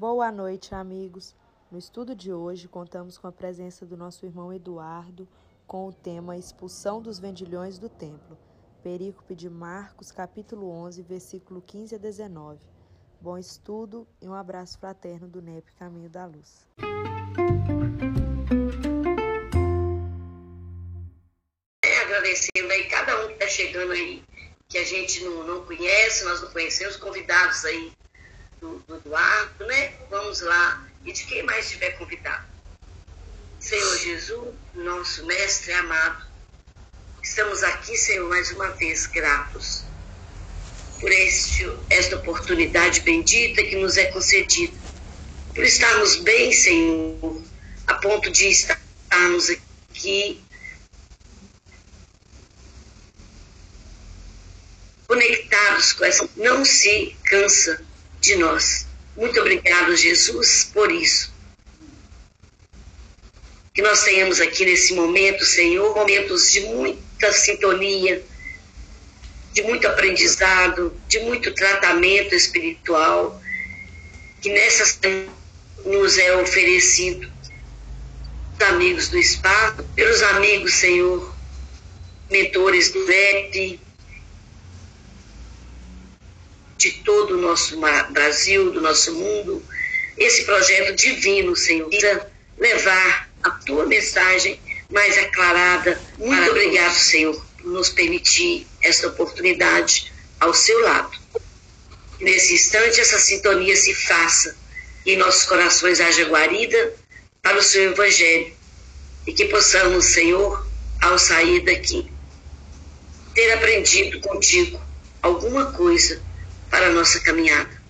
[0.00, 1.36] Boa noite, amigos.
[1.70, 5.28] No estudo de hoje, contamos com a presença do nosso irmão Eduardo
[5.66, 8.38] com o tema Expulsão dos Vendilhões do Templo.
[8.82, 12.58] Perícope de Marcos, capítulo 11, versículo 15 a 19.
[13.20, 16.66] Bom estudo e um abraço fraterno do NEP Caminho da Luz.
[21.84, 24.24] É, agradecendo aí cada um que está chegando aí,
[24.66, 27.92] que a gente não, não conhece, nós não conhecemos, convidados aí
[28.60, 29.94] do, do Eduardo, né?
[30.10, 30.86] Vamos lá.
[31.04, 32.44] E de quem mais estiver convidado.
[33.58, 36.26] Senhor Jesus, nosso mestre amado,
[37.22, 39.82] estamos aqui, Senhor, mais uma vez gratos
[40.98, 44.76] por este, esta oportunidade bendita que nos é concedida,
[45.54, 47.42] por estarmos bem, Senhor,
[47.86, 50.42] a ponto de estarmos aqui
[55.06, 56.28] conectados com essa.
[56.36, 57.82] Não se cansa
[58.20, 58.86] de nós.
[59.16, 61.32] Muito obrigado, Jesus, por isso.
[63.74, 68.22] Que nós tenhamos aqui nesse momento, Senhor, momentos de muita sintonia,
[69.52, 73.40] de muito aprendizado, de muito tratamento espiritual,
[74.40, 74.98] que nessas
[75.84, 77.30] nos é oferecido
[78.68, 81.34] amigos do espaço, pelos amigos, Senhor,
[82.30, 83.80] mentores do VEP,
[86.80, 87.78] de todo o nosso
[88.10, 89.62] Brasil, do nosso mundo,
[90.16, 94.58] esse projeto divino, Senhor, para levar a tua mensagem
[94.90, 96.00] mais aclarada.
[96.16, 101.10] Muito obrigado, Senhor, por nos permitir esta oportunidade ao seu lado.
[102.18, 104.56] Nesse instante, essa sintonia se faça
[105.04, 106.94] e em nossos corações haja guarida
[107.42, 108.54] para o seu Evangelho
[109.26, 110.66] e que possamos, Senhor,
[111.02, 112.10] ao sair daqui,
[113.34, 114.80] ter aprendido contigo
[115.22, 116.29] alguma coisa
[116.70, 117.80] para a nossa caminhada.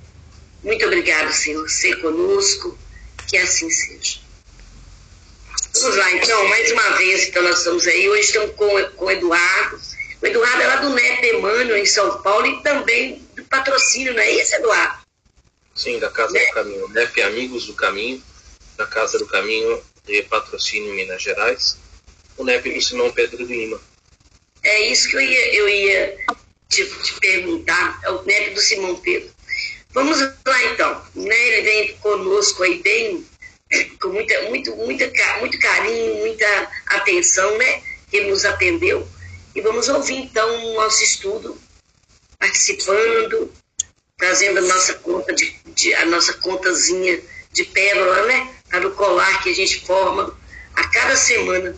[0.63, 2.77] Muito obrigado, Senhor, ser conosco,
[3.29, 4.19] que assim seja.
[5.75, 9.11] Vamos lá, então, mais uma vez, então nós estamos aí, hoje estamos com, com o
[9.11, 9.81] Eduardo.
[10.21, 14.21] O Eduardo é lá do NEP Emmanuel, em São Paulo, e também do patrocínio, não
[14.21, 15.01] é isso, Eduardo?
[15.75, 16.45] Sim, da Casa né?
[16.45, 16.89] do Caminho.
[16.89, 18.23] NEP Amigos do Caminho,
[18.77, 21.79] da Casa do Caminho de Patrocínio Minas Gerais.
[22.37, 23.81] O NEP do Simão Pedro de Lima.
[24.63, 26.19] É isso que eu ia, eu ia
[26.71, 29.29] te, te perguntar, é o neto do Simão Pedro.
[29.93, 31.49] Vamos lá então, né?
[31.49, 33.27] Ele vem conosco aí bem,
[34.01, 37.83] com muita, muito, muita, muito carinho, muita atenção, né?
[38.13, 39.07] Ele nos atendeu.
[39.55, 41.61] E vamos ouvir então o nosso estudo,
[42.39, 43.53] participando,
[44.17, 47.21] trazendo a nossa conta de, de a nossa contazinha
[47.53, 48.55] de pérola, né?
[48.69, 50.39] Para o colar que a gente forma
[50.77, 51.77] a cada semana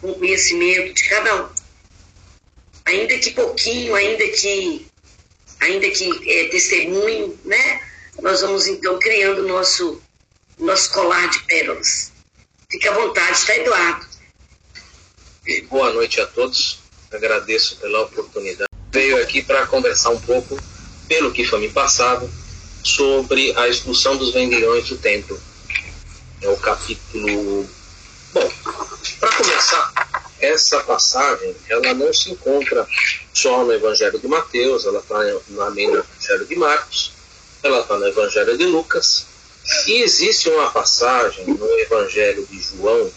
[0.00, 1.59] com conhecimento de cada um
[2.90, 4.86] ainda que pouquinho, ainda que,
[5.60, 7.82] ainda que é, testemunho, né?
[8.20, 10.00] Nós vamos então criando nosso
[10.58, 12.12] nosso colar de pérolas.
[12.70, 14.06] Fique à vontade, tá, Eduardo?
[15.68, 16.80] Boa noite a todos.
[17.10, 18.68] Agradeço pela oportunidade.
[18.92, 20.58] Veio aqui para conversar um pouco,
[21.08, 22.30] pelo que foi me passado,
[22.84, 25.40] sobre a expulsão dos vendilhões do templo.
[26.42, 27.68] É o capítulo.
[28.32, 28.52] Bom,
[29.18, 32.86] para começar, essa passagem ela não se encontra
[33.32, 35.18] só no Evangelho de Mateus, ela está
[35.56, 37.12] também no Evangelho de Marcos,
[37.62, 39.26] ela está no Evangelho de Lucas,
[39.86, 43.10] e existe uma passagem no Evangelho de João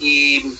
[0.00, 0.56] e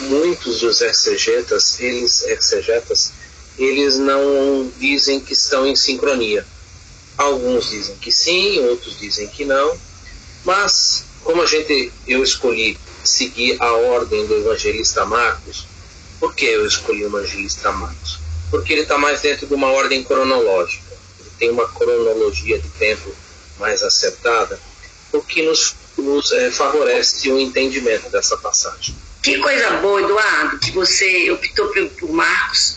[0.00, 3.12] muitos dos exegetas, eles, exegetas,
[3.58, 6.46] eles não dizem que estão em sincronia.
[7.18, 9.78] Alguns dizem que sim, outros dizem que não,
[10.44, 15.66] mas como a gente eu escolhi seguir a ordem do evangelista Marcos.
[16.20, 18.18] Por que eu escolhi o evangelista Marcos?
[18.50, 20.92] Porque ele está mais dentro de uma ordem cronológica.
[21.20, 23.14] Ele tem uma cronologia de tempo
[23.58, 24.58] mais acertada,
[25.12, 28.94] o que nos, nos é, favorece o entendimento dessa passagem.
[29.22, 32.76] Que coisa boa, Eduardo, que você optou por, por Marcos.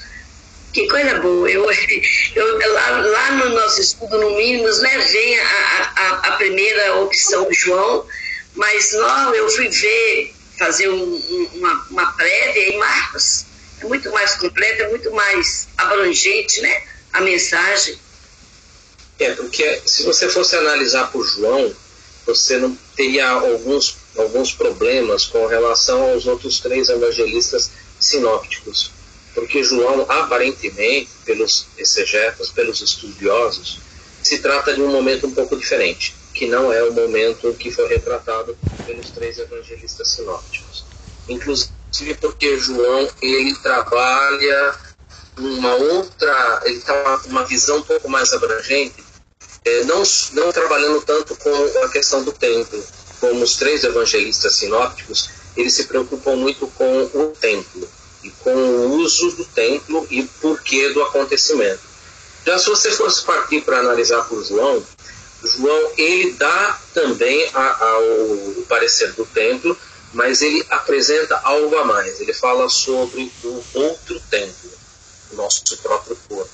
[0.72, 1.50] Que coisa boa.
[1.50, 1.66] Eu,
[2.36, 7.48] eu, lá, lá no nosso estudo, no Mínimos, né, vem a, a, a primeira opção,
[7.52, 8.06] João,
[8.56, 13.46] mas não, eu fui ver, fazer um, uma, uma prévia em Marcos.
[13.82, 16.84] É muito mais completa, é muito mais abrangente, né?
[17.14, 18.00] A mensagem.
[19.20, 21.74] É, porque se você fosse analisar por João,
[22.26, 28.92] você não teria alguns, alguns problemas com relação aos outros três evangelistas sinópticos.
[29.34, 33.80] Porque João, aparentemente, pelos exegetas, pelos estudiosos,
[34.24, 37.88] se trata de um momento um pouco diferente que não é o momento que foi
[37.88, 38.56] retratado
[38.86, 40.86] pelos três evangelistas sinópticos.
[41.28, 44.76] Inclusive porque João ele trabalha
[45.38, 49.04] uma outra, ele tem uma, uma visão um pouco mais abrangente
[49.66, 50.04] é, não,
[50.34, 52.82] não trabalhando tanto com a questão do templo,
[53.20, 57.90] como os três evangelistas sinópticos, eles se preocupam muito com o templo
[58.24, 61.82] e com o uso do templo e porquê do acontecimento.
[62.46, 64.84] Já se você fosse partir para analisar por João,
[65.46, 67.50] João ele dá também
[68.58, 69.78] o parecer do templo,
[70.14, 72.20] mas ele apresenta algo a mais.
[72.20, 74.72] Ele fala sobre o outro templo,
[75.32, 76.52] o nosso próprio corpo.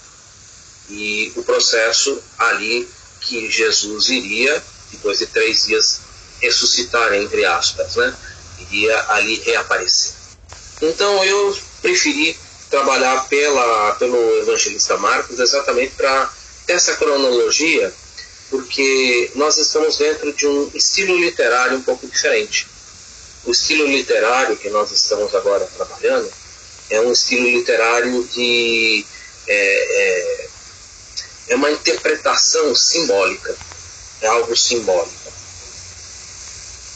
[0.89, 2.87] E o processo ali
[3.21, 4.61] que Jesus iria,
[4.91, 6.01] depois de três dias,
[6.41, 8.15] ressuscitar, entre aspas, né?
[8.59, 10.13] iria ali reaparecer.
[10.81, 12.37] Então eu preferi
[12.69, 16.33] trabalhar pela, pelo evangelista Marcos exatamente para
[16.67, 17.93] essa cronologia,
[18.51, 22.67] porque nós estamos dentro de um estilo literário um pouco diferente.
[23.45, 26.29] O estilo literário que nós estamos agora trabalhando
[26.89, 29.05] é um estilo literário de.
[29.47, 30.47] É, é,
[31.47, 33.55] é uma interpretação simbólica,
[34.21, 35.31] é algo simbólico.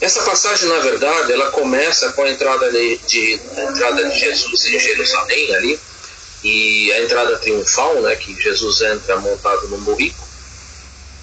[0.00, 4.66] Essa passagem, na verdade, ela começa com a entrada de, de a entrada de Jesus
[4.66, 5.80] em Jerusalém ali
[6.44, 10.25] e a entrada triunfal, né, que Jesus entra montado no burrico.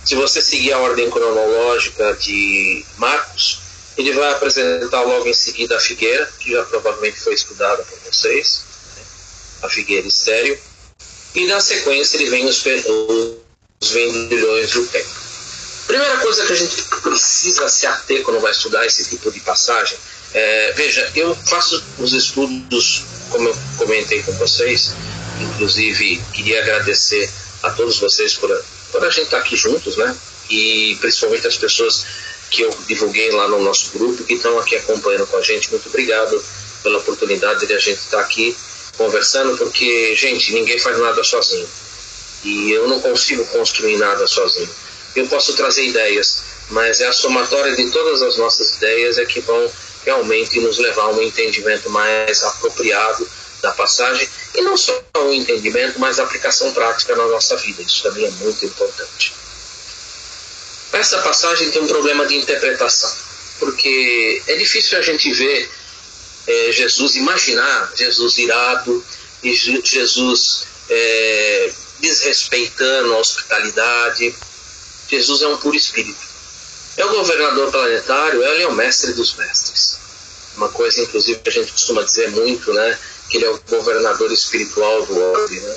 [0.04, 3.60] Se você seguir a ordem cronológica de Marcos,
[3.98, 8.64] ele vai apresentar logo em seguida a figueira, que já provavelmente foi estudada por vocês,
[8.98, 9.04] né,
[9.64, 10.60] a figueira estéreo,
[11.36, 15.24] e na sequência ele vem os, os vendilhões do templo.
[15.88, 19.98] Primeira coisa que a gente precisa se ater quando vai estudar esse tipo de passagem,
[20.34, 24.94] é, veja, eu faço os estudos, como eu comentei com vocês,
[25.40, 27.30] inclusive queria agradecer
[27.62, 28.50] a todos vocês por,
[28.94, 30.16] por a gente estar aqui juntos, né?
[30.50, 32.06] E principalmente as pessoas
[32.50, 35.70] que eu divulguei lá no nosso grupo, que estão aqui acompanhando com a gente.
[35.70, 36.42] Muito obrigado
[36.82, 38.56] pela oportunidade de a gente estar aqui
[38.98, 41.68] conversando, porque, gente, ninguém faz nada sozinho.
[42.46, 44.70] E eu não consigo construir nada sozinho
[45.16, 49.40] eu posso trazer ideias, mas é a somatória de todas as nossas ideias é que
[49.42, 49.70] vão
[50.06, 53.28] realmente nos levar a um entendimento mais apropriado
[53.64, 57.82] da passagem e não só o entendimento, mas a aplicação prática na nossa vida.
[57.82, 59.34] Isso também é muito importante.
[60.92, 63.12] Essa passagem tem um problema de interpretação,
[63.60, 65.72] porque é difícil a gente ver
[66.46, 69.04] é, Jesus, imaginar Jesus irado
[69.42, 74.36] e Jesus é, desrespeitando a hospitalidade,
[75.10, 76.20] Jesus é um puro espírito.
[76.98, 79.98] É o governador planetário, ele é o mestre dos mestres.
[80.58, 83.00] Uma coisa, inclusive, que a gente costuma dizer muito, né?
[83.30, 85.76] Que ele é o governador espiritual do orbe, né?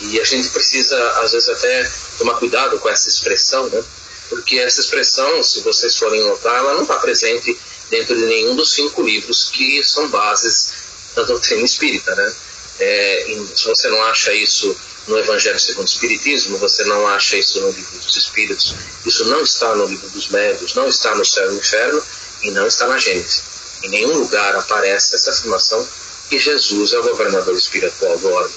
[0.00, 3.82] E a gente precisa, às vezes, até tomar cuidado com essa expressão, né?
[4.28, 7.58] Porque essa expressão, se vocês forem notar, ela não está presente
[7.90, 10.72] dentro de nenhum dos cinco livros que são bases
[11.14, 12.34] da doutrina espírita, né?
[12.80, 14.76] É, se você não acha isso
[15.08, 18.74] no Evangelho segundo o Espiritismo, você não acha isso no livro dos Espíritos,
[19.04, 22.02] isso não está no livro dos Médios, não está no Céu e no Inferno
[22.42, 23.42] e não está na Gênesis.
[23.82, 25.86] Em nenhum lugar aparece essa afirmação
[26.28, 28.54] que Jesus é o governador espiritual do orbe.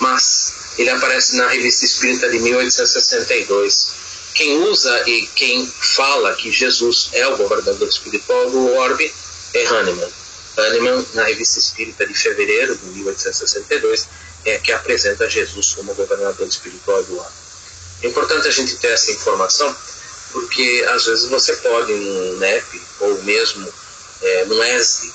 [0.00, 3.88] Mas ele aparece na Revista Espírita de 1862.
[4.34, 9.12] Quem usa e quem fala que Jesus é o governador espiritual do orbe
[9.54, 10.12] é Hahnemann.
[10.56, 14.08] Hahnemann, na Revista Espírita de fevereiro de 1862,
[14.44, 17.32] é, que apresenta Jesus como governador espiritual do ar.
[18.02, 19.74] É importante a gente ter essa informação,
[20.32, 23.72] porque às vezes você pode, no NEP, ou mesmo
[24.22, 25.12] é, ESD,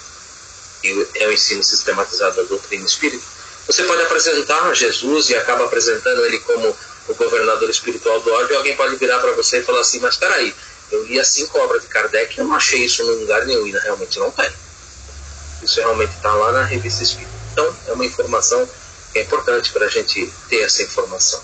[0.82, 3.24] que é o ensino sistematizado da doutrina espírita,
[3.68, 6.76] você pode apresentar Jesus e acaba apresentando ele como
[7.08, 10.16] o governador espiritual do ódio, e alguém pode virar para você e falar assim, mas
[10.16, 10.54] espera aí,
[10.92, 13.68] eu li as cinco obras de Kardec e eu não achei isso em lugar nenhum,
[13.68, 14.52] e realmente não tem.
[15.64, 17.32] Isso realmente está lá na revista Espírita.
[17.54, 18.68] Então, é uma informação
[19.14, 21.42] é importante para a gente ter essa informação.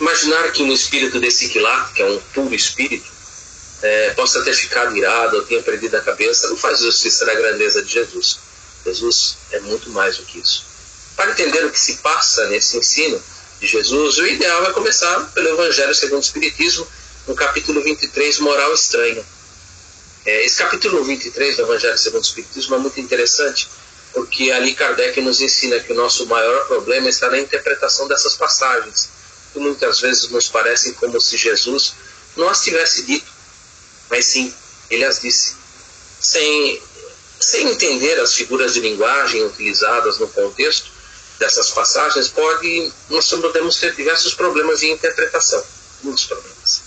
[0.00, 3.10] Imaginar que um espírito desse Quilá, que é um puro espírito,
[3.84, 7.82] é, possa ter ficado irado ou tenha perdido a cabeça, não faz justiça da grandeza
[7.82, 8.38] de Jesus.
[8.82, 10.64] Jesus é muito mais do que isso.
[11.14, 13.22] Para entender o que se passa nesse ensino
[13.60, 16.86] de Jesus, o ideal é começar pelo Evangelho segundo o Espiritismo,
[17.26, 19.22] no capítulo 23, Moral Estranha.
[20.24, 23.68] É, esse capítulo 23 do Evangelho segundo o Espiritismo é muito interessante,
[24.14, 29.10] porque ali Kardec nos ensina que o nosso maior problema está na interpretação dessas passagens,
[29.52, 31.92] que muitas vezes nos parecem como se Jesus
[32.34, 33.33] não as tivesse dito,
[34.14, 34.54] mas sim,
[34.88, 35.56] ele as disse.
[36.20, 36.80] Sem,
[37.40, 40.88] sem entender as figuras de linguagem utilizadas no contexto
[41.40, 45.60] dessas passagens, pode, nós podemos ter diversos problemas de interpretação,
[46.04, 46.82] muitos problemas.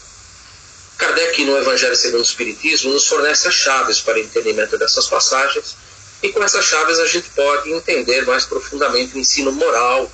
[0.98, 5.76] Kardec, no Evangelho segundo o Espiritismo, nos fornece as chaves para o entendimento dessas passagens
[6.24, 10.10] e com essas chaves a gente pode entender mais profundamente o ensino moral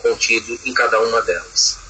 [0.00, 1.85] contido em cada uma delas.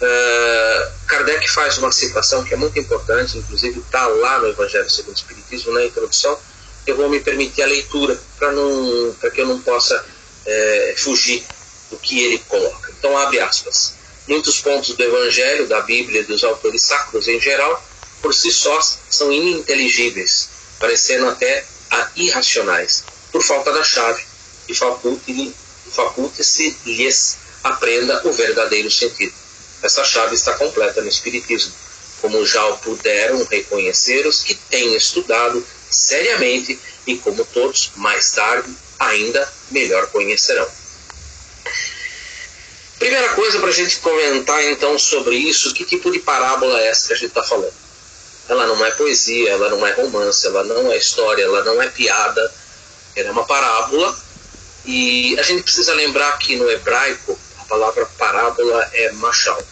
[0.00, 5.14] Uh, Kardec faz uma citação que é muito importante, inclusive está lá no Evangelho segundo
[5.14, 6.38] o Espiritismo, na introdução.
[6.86, 10.04] Eu vou me permitir a leitura para que eu não possa
[10.44, 11.44] é, fugir
[11.90, 12.92] do que ele coloca.
[12.98, 13.94] Então, abre aspas.
[14.28, 17.82] Muitos pontos do Evangelho, da Bíblia e dos autores sacros em geral,
[18.20, 20.48] por si sós, são ininteligíveis,
[20.80, 21.64] parecendo até
[22.16, 24.24] irracionais, por falta da chave,
[24.68, 29.32] e faculte-se lhes aprenda o verdadeiro sentido.
[29.82, 31.72] Essa chave está completa no Espiritismo,
[32.20, 38.74] como já o puderam reconhecer os que têm estudado seriamente e como todos, mais tarde,
[38.98, 40.66] ainda melhor conhecerão.
[42.98, 47.08] Primeira coisa para a gente comentar então sobre isso, que tipo de parábola é essa
[47.08, 47.74] que a gente está falando?
[48.48, 51.88] Ela não é poesia, ela não é romance, ela não é história, ela não é
[51.88, 52.54] piada,
[53.14, 54.16] ela é uma parábola.
[54.84, 59.62] E a gente precisa lembrar que no hebraico palavra parábola é machal.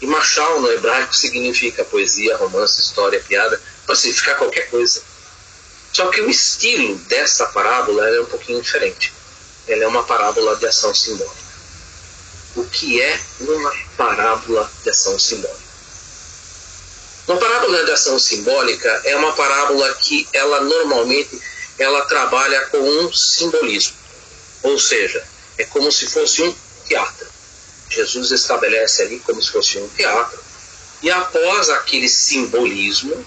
[0.00, 5.02] E machal no hebraico significa poesia, romance, história, piada, pode significar qualquer coisa.
[5.92, 9.12] Só que o estilo dessa parábola é um pouquinho diferente.
[9.68, 11.42] Ela é uma parábola de ação simbólica.
[12.56, 15.62] O que é uma parábola de ação simbólica?
[17.28, 21.40] Uma parábola de ação simbólica é uma parábola que ela normalmente
[21.78, 23.96] ela trabalha com um simbolismo.
[24.62, 25.24] Ou seja,
[25.58, 26.54] é como se fosse um
[26.92, 27.26] teatro.
[27.88, 30.38] Jesus estabelece ali como se fosse um teatro.
[31.02, 33.26] E após aquele simbolismo,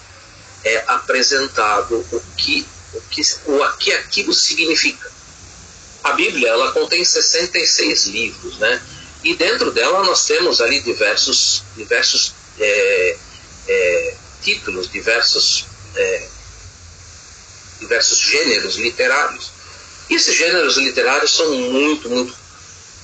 [0.64, 5.12] é apresentado o que, o que, o que aquilo significa.
[6.04, 8.82] A Bíblia ela contém 66 livros, né?
[9.24, 13.18] E dentro dela nós temos ali diversos, diversos é,
[13.68, 16.28] é, títulos, diversos, é,
[17.80, 19.52] diversos gêneros literários.
[20.10, 22.45] E esses gêneros literários são muito, muito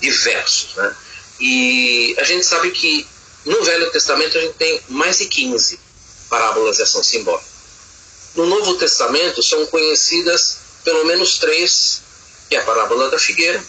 [0.02, 0.96] diversos, né?
[1.40, 3.08] E a gente sabe que
[3.46, 5.80] no Velho Testamento a gente tem mais de 15
[6.30, 7.50] parábolas de ação simbólica.
[8.36, 12.02] No Novo Testamento são conhecidas pelo menos três,
[12.50, 13.64] que é a parábola da figueira,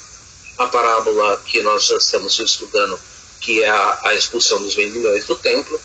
[0.58, 2.98] a parábola que nós estamos estudando,
[3.40, 5.80] que é a, a expulsão dos vendilhões do templo,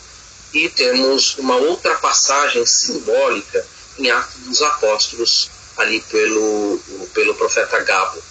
[0.54, 3.66] e temos uma outra passagem simbólica
[3.98, 6.80] em Atos dos Apóstolos, ali pelo,
[7.14, 8.22] pelo profeta Gabo.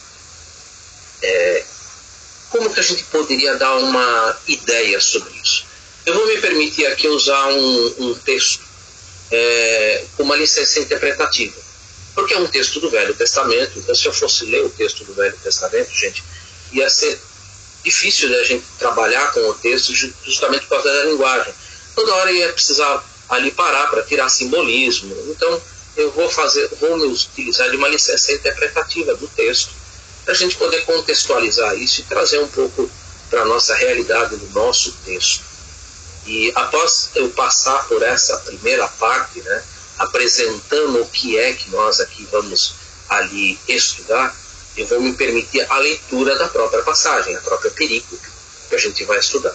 [1.23, 1.65] É,
[2.51, 5.65] como que a gente poderia dar uma ideia sobre isso?
[6.05, 8.61] Eu vou me permitir aqui usar um, um texto
[9.31, 11.55] é, com uma licença interpretativa.
[12.15, 15.13] Porque é um texto do Velho Testamento, então se eu fosse ler o texto do
[15.13, 16.25] Velho Testamento, gente,
[16.73, 17.21] ia ser
[17.85, 19.93] difícil da gente trabalhar com o texto
[20.25, 21.53] justamente por causa da linguagem.
[21.95, 25.15] Toda hora ia precisar ali parar para tirar simbolismo.
[25.29, 25.63] Então
[25.97, 29.71] eu vou fazer, vou me utilizar de uma licença interpretativa do texto
[30.27, 32.91] para a gente poder contextualizar isso e trazer um pouco
[33.31, 35.45] para a nossa realidade do nosso texto.
[36.27, 39.63] E após eu passar por essa primeira parte, né,
[39.99, 42.75] apresentando o que é que nós aqui vamos
[43.09, 44.37] ali estudar,
[44.77, 48.29] eu vou me permitir a leitura da própria passagem, a própria perícope
[48.69, 49.55] que a gente vai estudar.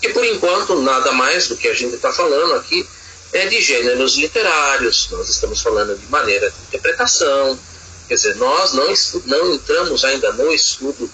[0.00, 2.88] E por enquanto, nada mais do que a gente está falando aqui
[3.32, 7.58] é de gêneros literários, nós estamos falando de maneira de interpretação,
[8.08, 8.92] quer dizer, nós não,
[9.26, 11.08] não entramos ainda no estudo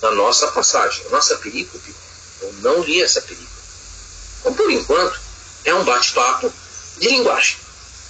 [0.00, 1.94] da nossa passagem, a nossa perícope,
[2.42, 3.50] eu não li essa perícope.
[4.40, 5.18] Então, por enquanto,
[5.64, 6.52] é um bate-papo
[6.98, 7.56] de linguagem.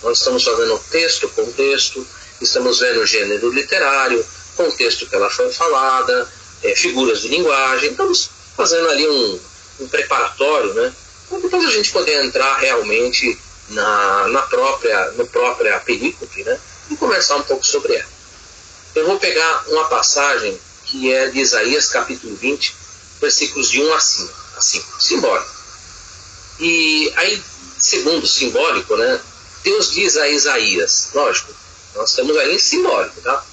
[0.02, 2.04] Nós estamos fazendo texto, contexto,
[2.40, 4.26] estamos vendo o gênero literário,
[4.56, 6.28] contexto que ela foi falada,
[6.62, 9.40] é, figuras de linguagem, estamos fazendo ali um,
[9.80, 10.92] um preparatório, né?
[11.28, 13.38] Para depois a gente poder entrar realmente
[13.70, 16.58] na, na própria, no própria perícope, né?
[16.90, 18.13] E conversar um pouco sobre ela.
[18.94, 22.76] Eu vou pegar uma passagem que é de Isaías capítulo 20,
[23.20, 25.54] versículos de 1 a 5, a 5 simbólico.
[26.60, 27.42] E aí,
[27.76, 29.20] segundo simbólico, né,
[29.64, 31.52] Deus diz a Isaías, lógico,
[31.96, 33.44] nós estamos aí em simbólico, tá?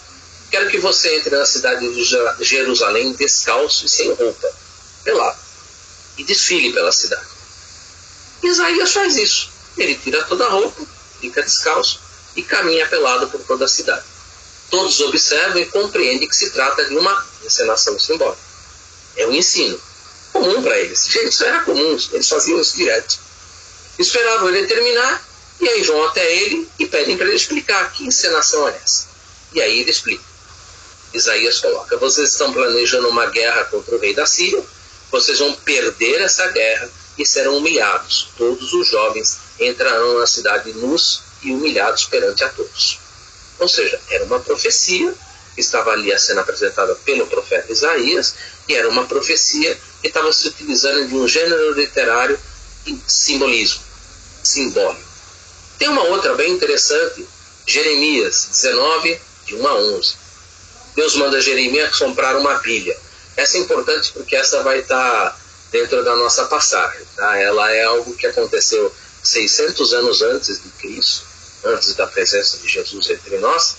[0.52, 4.54] Quero que você entre na cidade de Jerusalém descalço e sem roupa,
[5.04, 5.40] pelado,
[6.18, 7.26] e desfile pela cidade.
[8.44, 9.50] Isaías faz isso.
[9.76, 10.86] Ele tira toda a roupa,
[11.20, 12.00] fica descalço
[12.36, 14.11] e caminha pelado por toda a cidade.
[14.72, 18.42] Todos observam e compreendem que se trata de uma encenação simbólica.
[19.18, 19.80] É um ensino
[20.32, 21.14] comum para eles.
[21.14, 23.20] Isso era comum, eles faziam isso direto.
[24.00, 25.24] Esperavam ele terminar,
[25.60, 29.08] e aí vão até ele e pedem para ele explicar que encenação é essa.
[29.54, 30.24] E aí ele explica.
[31.14, 34.64] Isaías coloca: Vocês estão planejando uma guerra contra o rei da Síria,
[35.12, 38.30] vocês vão perder essa guerra e serão humilhados.
[38.38, 43.01] Todos os jovens entrarão na cidade nus e humilhados perante a todos.
[43.62, 45.14] Ou seja, era uma profecia
[45.54, 48.36] que estava ali sendo apresentada pelo profeta Isaías,
[48.68, 52.40] e era uma profecia ele estava se utilizando de um gênero literário
[52.84, 53.82] de simbolismo,
[54.44, 55.04] simbólico.
[55.78, 57.28] Tem uma outra bem interessante,
[57.68, 60.16] Jeremias 19, de 1 a 11.
[60.96, 62.98] Deus manda Jeremias comprar uma bilha.
[63.38, 65.40] Essa é importante porque essa vai estar
[65.72, 67.06] dentro da nossa passagem.
[67.16, 67.38] Tá?
[67.38, 68.92] Ela é algo que aconteceu
[69.24, 71.28] 600 anos antes de Cristo,
[71.64, 73.78] antes da presença de Jesus entre nós,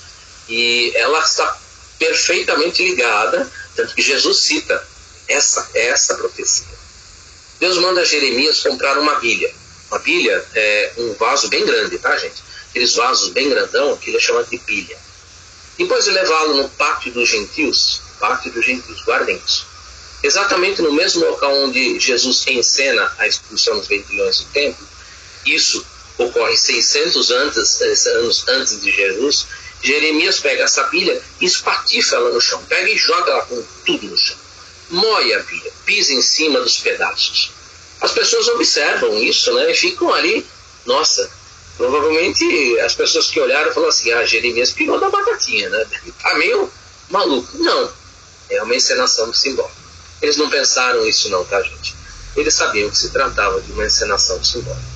[0.48, 1.58] e ela está
[1.98, 4.86] perfeitamente ligada, tanto que Jesus cita
[5.28, 6.66] essa, essa profecia.
[7.60, 9.52] Deus manda Jeremias comprar uma bilha.
[9.88, 12.42] Uma bilha é um vaso bem grande, tá, gente?
[12.70, 14.96] Aqueles vasos bem grandão, aquilo é chamado de bilha.
[15.78, 19.66] Depois de levá-lo no pátio dos gentios, pátio dos gentios, guardem isso.
[20.22, 24.88] Exatamente no mesmo local onde Jesus encena a expulsão dos vendilhões do templo,
[25.44, 25.84] isso
[26.26, 29.46] ocorre 600 antes, anos antes de Jesus,
[29.82, 34.06] Jeremias pega essa pilha e espatifa ela no chão, pega e joga ela com tudo
[34.06, 34.36] no chão.
[34.90, 37.50] Moe a pilha, pisa em cima dos pedaços.
[38.00, 40.46] As pessoas observam isso né, e ficam ali,
[40.84, 41.30] nossa,
[41.76, 45.86] provavelmente as pessoas que olharam falaram assim, ah, Jeremias pirou da batatinha, né?
[46.22, 46.70] Tá meio
[47.08, 47.58] maluco.
[47.58, 47.92] Não,
[48.50, 49.82] é uma encenação simbólica.
[50.20, 51.94] Eles não pensaram isso não, tá, gente?
[52.36, 54.91] Eles sabiam que se tratava de uma encenação simbólica.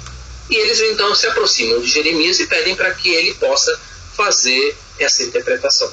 [0.48, 3.78] E eles então se aproximam de Jeremias e pedem para que ele possa
[4.16, 5.92] fazer essa interpretação.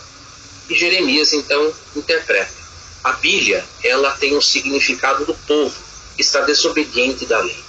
[0.70, 2.64] E Jeremias então interpreta.
[3.04, 5.76] A Bíblia, ela tem um significado do povo
[6.16, 7.64] que está desobediente da lei.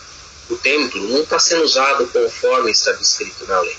[0.49, 3.77] O templo não está sendo usado conforme está descrito na lei.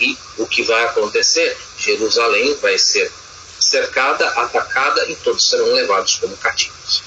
[0.00, 1.56] E o que vai acontecer?
[1.78, 3.10] Jerusalém vai ser
[3.58, 7.02] cercada, atacada e todos serão levados como cativos.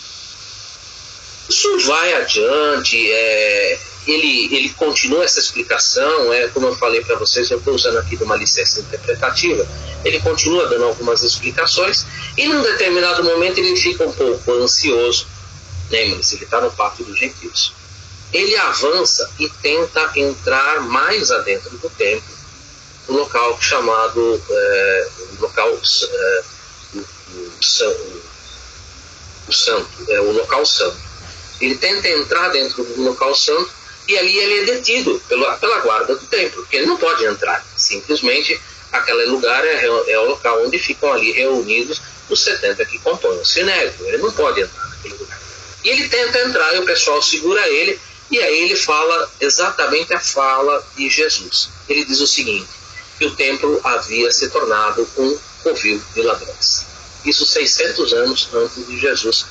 [1.47, 7.51] Isso vai adiante, é, ele, ele continua essa explicação, é, como eu falei para vocês,
[7.51, 9.67] eu estou usando aqui de uma licença interpretativa,
[10.03, 12.05] ele continua dando algumas explicações
[12.37, 15.27] e num determinado momento ele fica um pouco ansioso,
[15.89, 17.73] lembre-se, ele está no pacto dos gentios.
[18.33, 22.35] Ele avança e tenta entrar mais adentro do templo,
[23.07, 25.07] no local chamado é,
[25.39, 26.43] local é,
[26.93, 28.21] o, o, o,
[29.47, 31.07] o santo, é, o local santo
[31.59, 33.76] ele tenta entrar dentro do local santo
[34.07, 37.65] e ali ele é detido pela, pela guarda do templo, porque ele não pode entrar.
[37.75, 38.59] Simplesmente
[38.91, 43.45] aquele lugar é, é o local onde ficam ali reunidos os 70 que compõem o
[43.45, 44.07] sinédrio.
[44.07, 45.39] Ele não pode entrar naquele lugar.
[45.83, 50.19] E ele tenta entrar e o pessoal segura ele e aí ele fala exatamente a
[50.19, 51.69] fala de Jesus.
[51.87, 52.67] Ele diz o seguinte,
[53.17, 56.85] que o templo havia se tornado um covil de ladrões.
[57.25, 59.45] Isso 600 anos antes de Jesus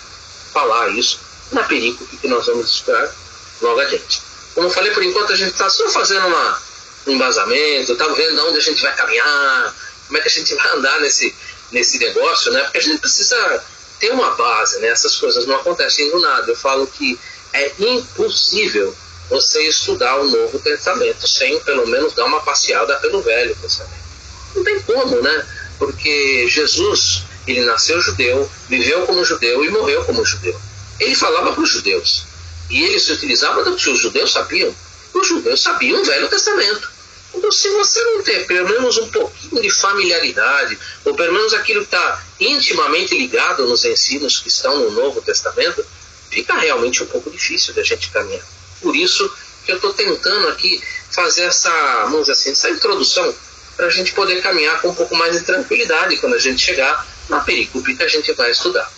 [0.52, 1.20] falar isso
[1.52, 3.14] na perícope que nós vamos estudar
[3.60, 4.22] logo adiante.
[4.56, 6.62] Como eu falei, por enquanto a gente está só fazendo uma,
[7.06, 10.66] um embasamento, está vendo onde a gente vai caminhar, como é que a gente vai
[10.68, 11.36] andar nesse,
[11.70, 12.62] nesse negócio, né?
[12.62, 13.62] Porque a gente precisa
[14.00, 14.88] ter uma base, né?
[14.88, 16.50] Essas coisas não acontecem do nada.
[16.50, 17.20] Eu falo que
[17.52, 18.96] é impossível
[19.28, 24.06] você estudar o Novo Testamento sem pelo menos dar uma passeada pelo Velho Testamento.
[24.54, 25.46] Não tem como, né?
[25.78, 30.58] Porque Jesus, ele nasceu judeu, viveu como judeu e morreu como judeu.
[30.98, 32.25] Ele falava para os judeus.
[32.70, 34.74] E ele se utilizava do que os judeus sabiam.
[35.14, 36.90] Os judeus sabiam o Velho Testamento.
[37.34, 41.80] Então, se você não tem pelo menos um pouquinho de familiaridade, ou pelo menos aquilo
[41.80, 45.84] que está intimamente ligado nos ensinos que estão no Novo Testamento,
[46.30, 48.44] fica realmente um pouco difícil da gente caminhar.
[48.80, 49.30] Por isso
[49.64, 51.70] que eu estou tentando aqui fazer essa,
[52.04, 53.34] vamos dizer assim, essa introdução
[53.76, 57.06] para a gente poder caminhar com um pouco mais de tranquilidade quando a gente chegar
[57.28, 58.90] na perícope que a gente vai estudar.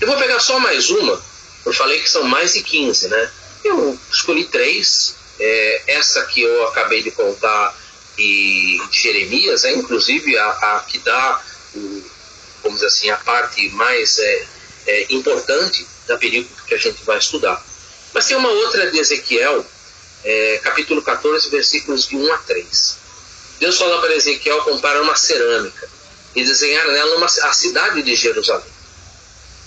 [0.00, 1.22] Eu vou pegar só mais uma
[1.64, 3.30] eu falei que são mais de 15, né?
[3.64, 5.16] Eu escolhi três.
[5.38, 7.76] É, essa que eu acabei de contar
[8.16, 11.42] de, de Jeremias é inclusive a, a que dá,
[11.74, 12.04] o,
[12.62, 14.46] vamos dizer assim, a parte mais é,
[14.86, 17.64] é, importante da período que a gente vai estudar.
[18.12, 19.64] Mas tem uma outra de Ezequiel,
[20.22, 22.98] é, capítulo 14, versículos de 1 a 3.
[23.58, 25.88] Deus fala para Ezequiel comparar uma cerâmica
[26.34, 28.73] e desenhar nela uma, a cidade de Jerusalém.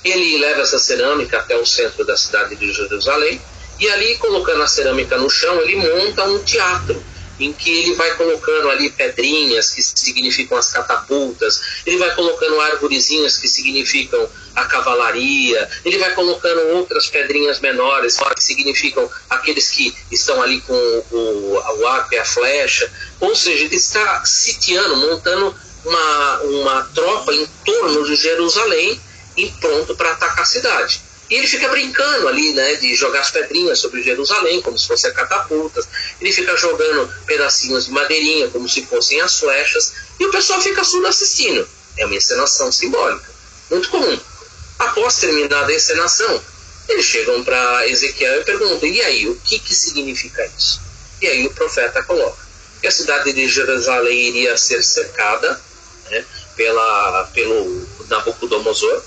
[0.10, 3.42] Ele leva essa cerâmica até o centro da cidade de Jerusalém
[3.80, 7.04] e ali, colocando a cerâmica no chão, ele monta um teatro
[7.40, 13.38] em que ele vai colocando ali pedrinhas que significam as catapultas, ele vai colocando árvorezinhas
[13.38, 20.42] que significam a cavalaria, ele vai colocando outras pedrinhas menores que significam aqueles que estão
[20.42, 20.74] ali com
[21.12, 27.34] o, o arco e a flecha, ou seja, ele está sitiando, montando uma, uma tropa
[27.34, 29.00] em torno de Jerusalém
[29.38, 31.02] e pronto para atacar a cidade.
[31.30, 35.14] E ele fica brincando ali, né, de jogar as pedrinhas sobre Jerusalém, como se fossem
[35.14, 35.88] catapultas.
[36.22, 39.94] Ele fica jogando pedacinhos de madeirinha, como se fossem as flechas.
[40.20, 41.68] E o pessoal fica surdo assistindo.
[41.98, 43.30] É uma encenação simbólica.
[43.70, 44.20] Muito comum.
[44.80, 46.42] Após terminada a encenação,
[46.88, 50.82] Eles chegam para Ezequiel e perguntam: e aí, o que, que significa isso?
[51.22, 52.48] E aí o profeta coloca
[52.80, 55.60] que a cidade de Jerusalém iria ser cercada
[56.10, 56.24] né,
[56.56, 59.04] pela, pelo Nabucodonosor,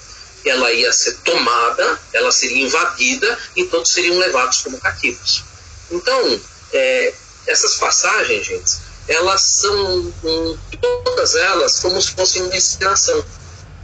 [0.49, 5.45] ela ia ser tomada, ela seria invadida e todos seriam levados como cativos.
[5.91, 6.41] Então,
[6.73, 7.15] é,
[7.47, 10.59] essas passagens, gente, elas são, um,
[11.05, 13.25] todas elas, como se fossem uma ensinação.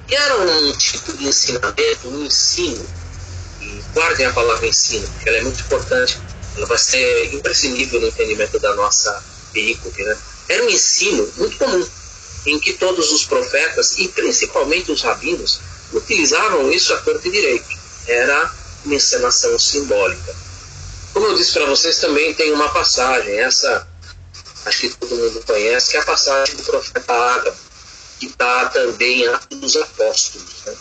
[0.09, 2.87] E era um tipo de ensinamento, um ensino.
[3.61, 6.21] E guardem a palavra ensino, porque ela é muito importante.
[6.57, 10.03] Ela vai ser imprescindível no entendimento da nossa perícope.
[10.03, 10.17] Né?
[10.49, 11.87] Era um ensino muito comum,
[12.47, 15.61] em que todos os profetas, e principalmente os rabinos,
[15.97, 17.69] utilizavam isso torto e direito.
[18.07, 18.53] Era
[18.85, 20.35] uma encenação simbólica.
[21.13, 23.87] Como eu disse para vocês, também tem uma passagem, essa
[24.67, 27.57] acho que todo mundo conhece, que é a passagem do profeta Ágabo,
[28.19, 30.55] que está também em Atos dos Apóstolos.
[30.67, 30.75] Né?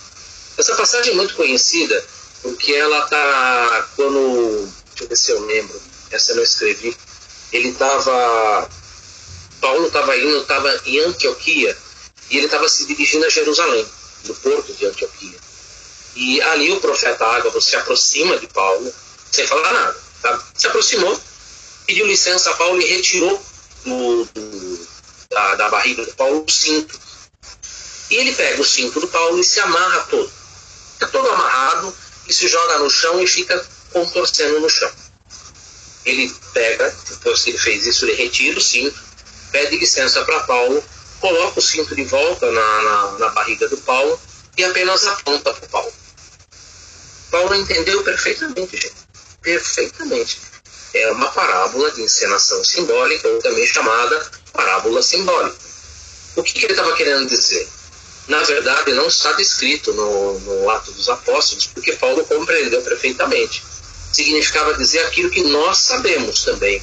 [0.57, 2.03] Essa passagem é muito conhecida
[2.41, 6.95] porque ela está, quando, deixa eu ver se eu lembro, essa eu não escrevi,
[7.51, 8.69] ele estava,
[9.59, 11.75] Paulo estava indo, estava em Antioquia,
[12.29, 13.85] e ele estava se dirigindo a Jerusalém,
[14.25, 15.37] no porto de Antioquia.
[16.15, 18.93] E ali o profeta Ágabo se aproxima de Paulo,
[19.31, 19.97] sem falar nada.
[20.21, 20.43] Tá?
[20.55, 21.19] Se aproximou,
[21.85, 23.43] pediu licença a Paulo e retirou
[23.83, 24.87] do, do,
[25.29, 27.05] da, da barriga de Paulo o cinto
[28.09, 30.31] e ele pega o cinto do Paulo e se amarra todo.
[30.93, 31.95] Fica todo amarrado
[32.27, 34.91] e se joga no chão e fica contorcendo no chão.
[36.05, 38.95] Ele pega, depois que ele fez isso, ele retira o cinto,
[39.51, 40.83] pede licença para Paulo,
[41.19, 44.19] coloca o cinto de volta na, na, na barriga do Paulo
[44.57, 45.93] e apenas aponta para Paulo.
[47.31, 48.95] Paulo entendeu perfeitamente, gente.
[49.41, 50.39] Perfeitamente.
[50.93, 55.57] É uma parábola de encenação simbólica, ou também chamada parábola simbólica.
[56.35, 57.67] O que, que ele estava querendo dizer?
[58.27, 63.63] na verdade, não está descrito no, no Ato dos Apóstolos, porque Paulo compreendeu perfeitamente.
[64.11, 66.81] Significava dizer aquilo que nós sabemos também.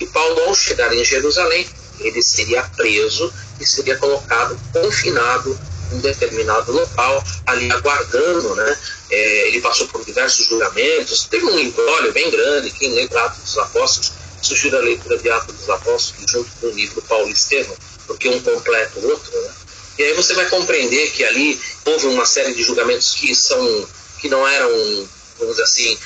[0.00, 1.68] E Paulo, ao chegar em Jerusalém,
[2.00, 5.58] ele seria preso e seria colocado, confinado
[5.92, 8.78] em determinado local, ali aguardando, né?
[9.10, 13.42] É, ele passou por diversos julgamentos, teve um embrólio bem grande, quem lê o Atos
[13.42, 17.76] dos Apóstolos, sugiro a leitura de Atos dos Apóstolos junto com o livro Paulo Estevão,
[18.06, 19.50] porque um completa o outro, né?
[19.98, 23.88] E aí você vai compreender que ali houve uma série de julgamentos que são
[24.20, 25.98] que não eram, vamos dizer assim,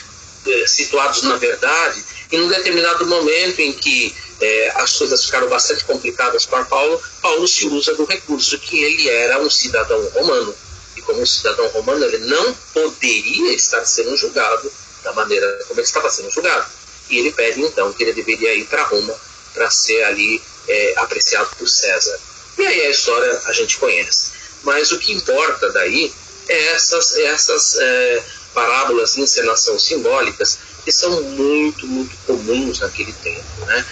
[0.46, 5.84] eh, situados na verdade, e num determinado momento em que é, as coisas ficaram bastante
[5.84, 10.52] complicadas para Paulo, Paulo se usa do recurso que ele era um cidadão romano.
[10.96, 14.70] E como um cidadão romano, ele não poderia estar sendo julgado
[15.04, 16.66] da maneira como ele estava sendo julgado.
[17.08, 19.14] E ele pede então que ele deveria ir para Roma
[19.54, 22.18] para ser ali é, apreciado por César.
[22.58, 24.32] E aí a história a gente conhece.
[24.64, 26.12] Mas o que importa daí
[26.48, 33.66] é essas, essas é, parábolas de encenação simbólicas que são muito, muito comuns naquele tempo.
[33.66, 33.86] Né?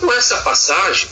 [0.00, 1.08] Com essa passagem,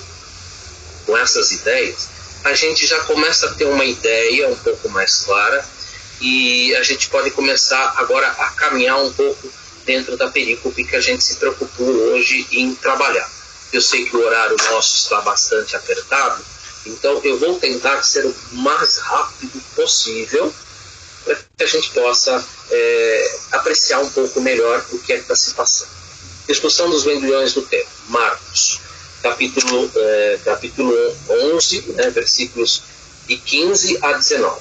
[1.05, 2.09] com essas ideias,
[2.44, 5.64] a gente já começa a ter uma ideia um pouco mais clara
[6.20, 9.53] e a gente pode começar agora a caminhar um pouco
[9.85, 13.29] dentro da perícope que a gente se preocupou hoje em trabalhar.
[13.72, 16.44] Eu sei que o horário nosso está bastante apertado,
[16.87, 20.55] então eu vou tentar ser o mais rápido possível
[21.25, 25.35] para que a gente possa é, apreciar um pouco melhor o que é que está
[25.35, 26.06] se passando.
[26.49, 27.89] Discussão dos vendilhões do tempo.
[28.09, 28.81] Marcos,
[29.23, 30.95] capítulo, é, capítulo
[31.55, 32.83] 11, né, versículos
[33.27, 34.61] de 15 a 19.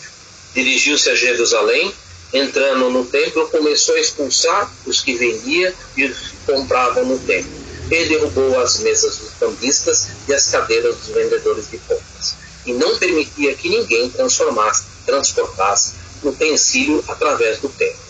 [0.54, 1.93] Dirigiu-se a Jerusalém,
[2.34, 7.65] entrando no templo, começou a expulsar os que vendiam e os que compravam no templo
[7.89, 12.98] ele derrubou as mesas dos cambistas e as cadeiras dos vendedores de compras, e não
[12.98, 15.93] permitia que ninguém transformasse, transportasse
[16.24, 18.04] utensílio através do templo.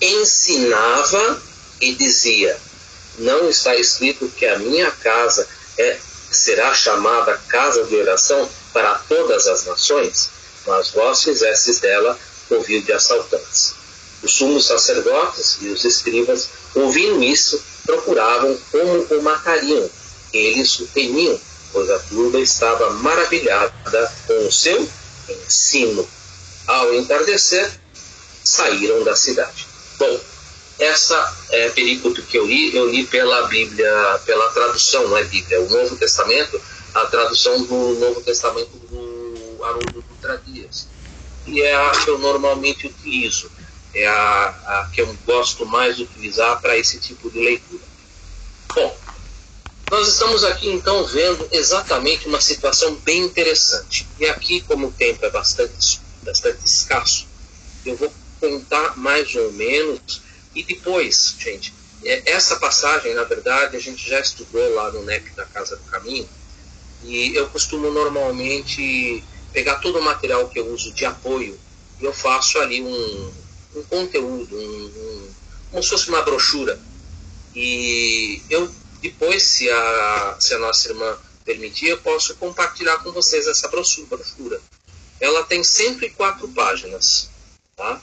[0.00, 1.42] Ensinava
[1.80, 2.58] e dizia:
[3.22, 5.46] Não está escrito que a minha casa
[5.78, 5.96] é,
[6.30, 10.28] será chamada casa de oração para todas as nações,
[10.66, 13.74] mas vós fizestes dela covil de assaltantes.
[14.24, 19.88] Os sumos sacerdotes e os escribas, ouvindo isso, procuravam como o matariam.
[20.32, 21.40] Eles o temiam,
[21.72, 24.88] pois a turba estava maravilhada com o seu
[25.28, 26.08] ensino.
[26.66, 27.70] Ao entardecer,
[28.42, 29.66] saíram da cidade.
[29.98, 30.20] Bom,
[30.84, 35.60] essa é perícope que eu li, eu li pela Bíblia, pela tradução, não é Bíblia,
[35.60, 36.60] o Novo Testamento,
[36.94, 40.88] a tradução do Novo Testamento do Haroldo Dutra Dias.
[41.46, 43.50] E é a que eu normalmente utilizo
[43.94, 47.82] é a, a que eu gosto mais de utilizar para esse tipo de leitura.
[48.74, 48.96] Bom,
[49.90, 54.06] nós estamos aqui então vendo exatamente uma situação bem interessante.
[54.18, 57.26] E aqui, como o tempo é bastante, bastante escasso,
[57.84, 60.22] eu vou contar mais ou menos
[60.54, 61.72] E depois, gente,
[62.04, 65.84] é, essa passagem, na verdade, a gente já estudou lá no NEP da Casa do
[65.84, 66.28] Caminho,
[67.04, 71.58] e eu costumo normalmente pegar todo o material que eu uso de apoio
[72.00, 73.32] e eu faço ali um,
[73.76, 75.30] um conteúdo, um, um,
[75.70, 76.78] como se fosse uma brochura.
[77.54, 83.46] E eu, depois, se a, se a nossa irmã permitir, eu posso compartilhar com vocês
[83.46, 84.60] essa brochura.
[85.20, 87.28] Ela tem 104 páginas,
[87.76, 88.00] tá?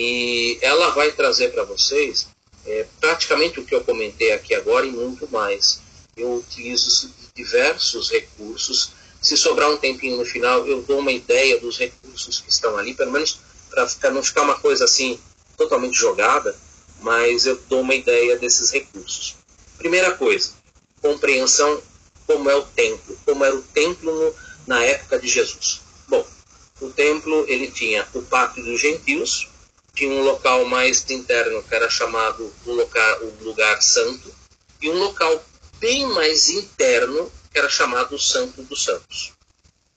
[0.00, 2.28] E ela vai trazer para vocês
[2.64, 5.80] é, praticamente o que eu comentei aqui agora e muito mais.
[6.16, 8.92] Eu utilizo diversos recursos.
[9.20, 12.94] Se sobrar um tempinho no final, eu dou uma ideia dos recursos que estão ali,
[12.94, 13.40] pelo menos
[13.98, 15.18] para não ficar uma coisa assim
[15.56, 16.56] totalmente jogada,
[17.00, 19.34] mas eu dou uma ideia desses recursos.
[19.78, 20.52] Primeira coisa,
[21.02, 21.82] compreensão
[22.24, 24.34] como é o templo, como era o templo no,
[24.64, 25.80] na época de Jesus.
[26.06, 26.24] Bom,
[26.80, 29.48] o templo ele tinha o pátio dos gentios,
[29.98, 34.32] tinha um local mais interno que era chamado o lugar, lugar santo,
[34.80, 35.44] e um local
[35.80, 39.32] bem mais interno que era chamado o Santo dos Santos.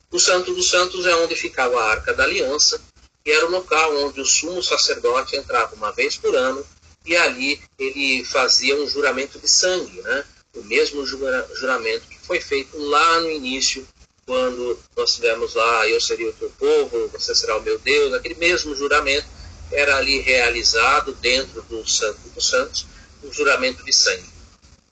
[0.10, 2.82] O Santo dos Santos é onde ficava a Arca da Aliança,
[3.24, 6.66] e era o local onde o sumo sacerdote entrava uma vez por ano
[7.06, 10.26] e ali ele fazia um juramento de sangue, né?
[10.56, 13.88] o mesmo juramento que foi feito lá no início,
[14.26, 18.36] quando nós tivemos lá, eu seria o teu povo, você será o meu Deus, aquele
[18.36, 19.41] mesmo juramento
[19.72, 22.86] era ali realizado dentro do Santo dos Santos,
[23.24, 24.30] um juramento de sangue.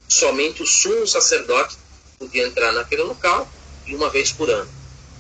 [0.08, 1.78] Somente o sumo sacerdote
[2.18, 3.50] podia entrar naquele local
[3.86, 4.70] e uma vez por ano.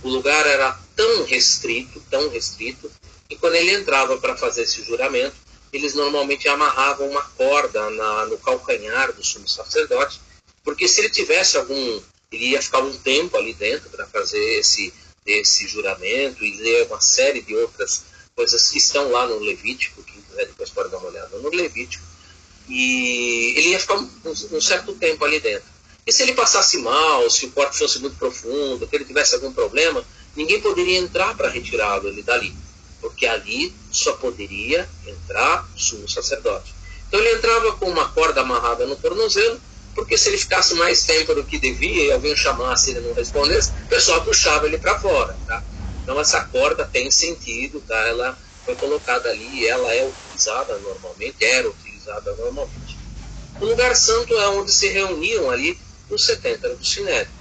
[0.02, 2.92] O lugar era tão restrito, tão restrito,
[3.30, 5.36] e quando ele entrava para fazer esse juramento,
[5.72, 10.20] eles normalmente amarravam uma corda na, no calcanhar do sumo sacerdote,
[10.64, 14.94] porque se ele tivesse algum, ele ia ficar um tempo ali dentro para fazer esse,
[15.26, 18.04] esse juramento e ler uma série de outras
[18.40, 22.02] coisas que estão lá no Levítico, quem quiser depois pode dar uma olhada no Levítico,
[22.70, 25.68] e ele ia ficar um, um certo tempo ali dentro.
[26.08, 29.52] E se ele passasse mal, se o corte fosse muito profundo, que ele tivesse algum
[29.52, 30.06] problema,
[30.38, 32.56] ninguém poderia entrar para retirá-lo ele dali,
[33.02, 36.74] porque ali só poderia entrar o sumo sacerdote.
[37.10, 39.60] Então ele entrava com uma corda amarrada no tornozelo,
[39.94, 43.14] porque se ele ficasse mais tempo do que devia e alguém chamasse e ele não
[43.14, 45.36] respondesse, o pessoal puxava ele para fora.
[45.46, 45.62] Tá?
[46.10, 47.96] Então essa corda tem sentido, tá?
[48.08, 52.98] ela foi colocada ali ela é utilizada normalmente, era utilizada normalmente.
[53.62, 57.32] O lugar santo é onde se reuniam ali os 70 do Sinédrio.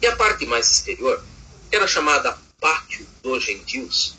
[0.00, 1.20] E a parte mais exterior,
[1.68, 4.14] que era chamada Pátio dos Gentios,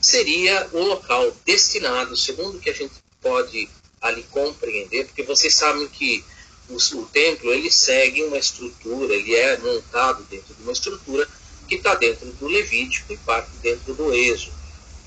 [0.00, 5.86] seria o local destinado, segundo o que a gente pode ali compreender, porque vocês sabem
[5.86, 6.24] que
[6.68, 11.28] o, o templo ele segue uma estrutura, ele é montado dentro de uma estrutura
[11.68, 14.56] que está dentro do Levítico e parte dentro do Êxodo.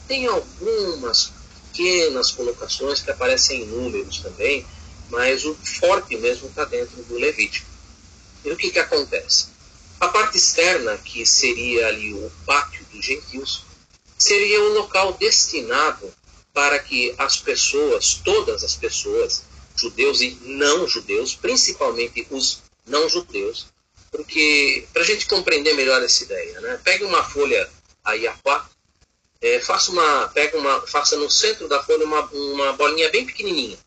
[0.08, 1.32] Tem algumas
[1.72, 4.66] pequenas colocações que aparecem em números também,
[5.10, 7.68] mas o forte mesmo está dentro do Levítico.
[8.46, 9.48] E o que, que acontece?
[10.00, 13.64] A parte externa, que seria ali o pátio dos gentios,
[14.18, 16.12] seria um local destinado
[16.54, 19.44] para que as pessoas, todas as pessoas,
[19.76, 23.68] judeus e não judeus, principalmente os não judeus,
[24.12, 26.80] porque para a gente compreender melhor essa ideia, né?
[26.84, 27.70] Pegue uma folha
[28.04, 28.66] aí A4,
[29.42, 33.78] é, faça uma, pega uma, faça no centro da folha uma, uma bolinha bem pequenininha.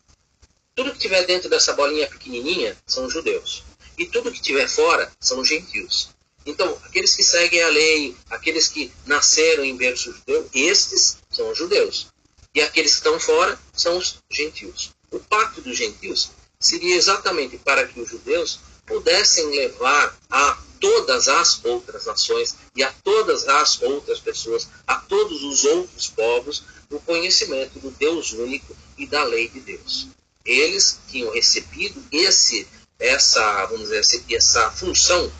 [0.73, 3.63] Tudo que tiver dentro dessa bolinha pequenininha são judeus
[3.97, 6.09] e tudo que tiver fora são gentios.
[6.45, 11.57] Então, aqueles que seguem a lei, aqueles que nasceram em berço judeu, estes são os
[11.57, 12.07] judeus.
[12.53, 14.91] E aqueles que estão fora são os gentios.
[15.11, 21.63] O pacto dos gentios seria exatamente para que os judeus pudessem levar a todas as
[21.63, 27.79] outras nações e a todas as outras pessoas, a todos os outros povos, o conhecimento
[27.79, 30.07] do Deus único e da lei de Deus.
[30.45, 32.67] Eles tinham recebido esse,
[32.99, 35.31] essa, vamos dizer assim, essa função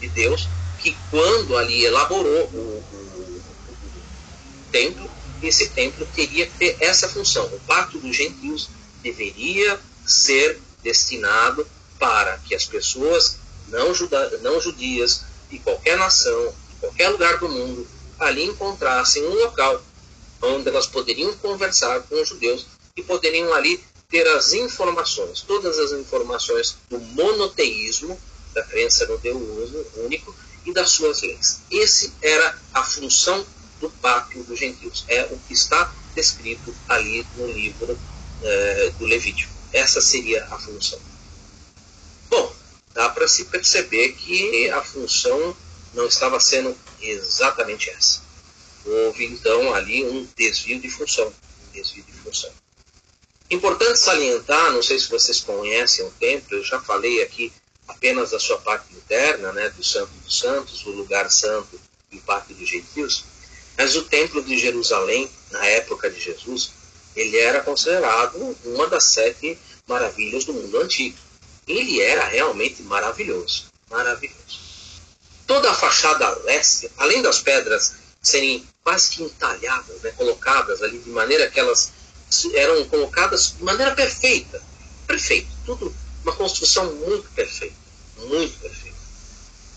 [0.00, 0.48] de Deus,
[0.80, 3.42] que quando ali elaborou o, o,
[3.78, 5.10] o templo,
[5.42, 7.44] esse templo teria que ter essa função.
[7.46, 8.70] O pacto dos gentios
[9.02, 11.66] deveria ser destinado
[11.98, 13.36] para que as pessoas
[13.68, 17.86] não, juda, não judias de qualquer nação, de qualquer lugar do mundo,
[18.18, 19.82] ali encontrassem um local
[20.42, 25.92] onde elas poderiam conversar com os judeus e poderiam ali ter as informações, todas as
[25.92, 28.18] informações do monoteísmo,
[28.52, 31.60] da crença no Deus único e das suas leis.
[31.70, 33.44] Esse era a função
[33.80, 35.04] do pátio dos gentios.
[35.08, 37.98] É o que está descrito ali no livro
[38.42, 39.52] eh, do Levítico.
[39.72, 40.98] Essa seria a função.
[42.34, 42.52] Bom,
[42.92, 45.56] dá para se perceber que a função
[45.92, 48.22] não estava sendo exatamente essa.
[48.84, 52.50] Houve então ali um desvio de função, um desvio de função.
[53.48, 57.52] Importante salientar, não sei se vocês conhecem o templo, eu já falei aqui
[57.86, 62.20] apenas da sua parte interna, né, do Santo dos Santos, o lugar santo e o
[62.22, 63.24] Pátio dos Gentios,
[63.78, 66.72] mas o templo de Jerusalém, na época de Jesus,
[67.14, 71.16] ele era considerado uma das sete maravilhas do mundo antigo.
[71.66, 74.60] Ele era realmente maravilhoso, maravilhoso.
[75.46, 81.10] Toda a fachada leste, além das pedras serem quase que entalhadas, né, colocadas ali de
[81.10, 81.92] maneira que elas
[82.54, 84.62] eram colocadas de maneira perfeita,
[85.06, 87.76] perfeito, tudo uma construção muito perfeita,
[88.16, 88.96] muito perfeita.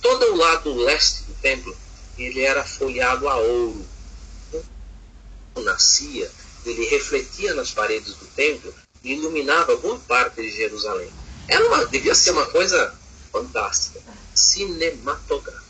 [0.01, 1.75] Todo o lado leste do templo
[2.17, 3.85] ele era folhado a ouro.
[5.53, 6.31] Quando nascia,
[6.65, 8.73] ele refletia nas paredes do templo
[9.03, 11.11] e iluminava boa parte de Jerusalém.
[11.47, 12.93] Era uma, devia ser uma coisa
[13.31, 14.01] fantástica,
[14.33, 15.65] cinematográfica.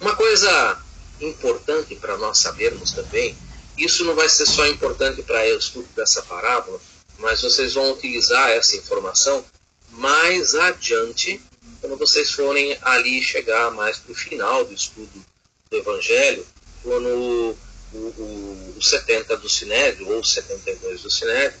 [0.00, 0.78] Uma coisa
[1.20, 3.36] importante para nós sabermos também,
[3.76, 6.80] isso não vai ser só importante para o estudo dessa parábola,
[7.18, 9.44] mas vocês vão utilizar essa informação
[9.90, 11.40] mais adiante,
[11.80, 15.24] quando vocês forem ali chegar mais para o final do estudo
[15.70, 16.46] do Evangelho,
[16.82, 17.56] quando o,
[17.94, 21.60] o, o 70 do Sinédrio, ou 72 do Sinédrio,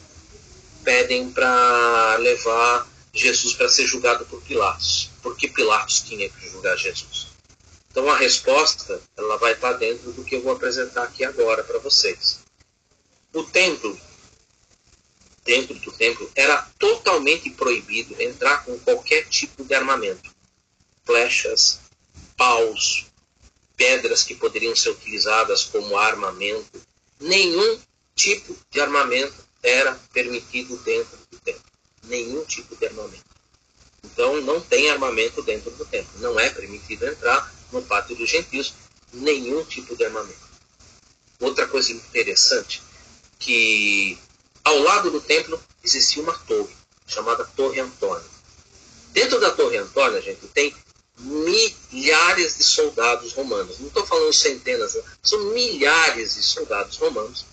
[0.84, 5.10] pedem para levar Jesus para ser julgado por Pilatos.
[5.22, 7.28] Porque Pilatos tinha que julgar Jesus.
[7.90, 11.78] Então a resposta ela vai estar dentro do que eu vou apresentar aqui agora para
[11.78, 12.40] vocês.
[13.32, 13.98] O templo,
[15.44, 20.30] dentro do templo, era totalmente proibido entrar com qualquer tipo de armamento.
[21.04, 21.80] Flechas,
[22.36, 23.06] paus,
[23.76, 26.80] pedras que poderiam ser utilizadas como armamento.
[27.18, 27.80] Nenhum
[28.14, 31.62] tipo de armamento era permitido dentro do templo.
[32.04, 33.24] Nenhum tipo de armamento.
[34.02, 36.20] Então não tem armamento dentro do templo.
[36.20, 38.74] Não é permitido entrar no pátio dos gentios
[39.12, 40.50] nenhum tipo de armamento.
[41.40, 42.82] Outra coisa interessante,
[43.38, 44.18] que
[44.62, 46.74] ao lado do templo existia uma torre,
[47.06, 48.28] chamada Torre Antônia.
[49.12, 50.74] Dentro da Torre Antônia, gente, tem
[51.18, 53.78] milhares de soldados romanos.
[53.78, 57.44] Não estou falando centenas, são milhares de soldados romanos.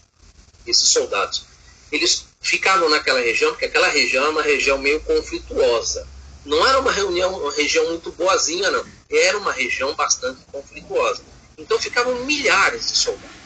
[0.66, 1.46] Esses soldados,
[1.92, 6.08] eles ficavam naquela região, porque aquela região é uma região meio conflituosa.
[6.46, 11.22] Não era uma, reunião, uma região muito boazinha, não era uma região bastante conflituosa.
[11.58, 13.38] Então ficavam milhares de soldados.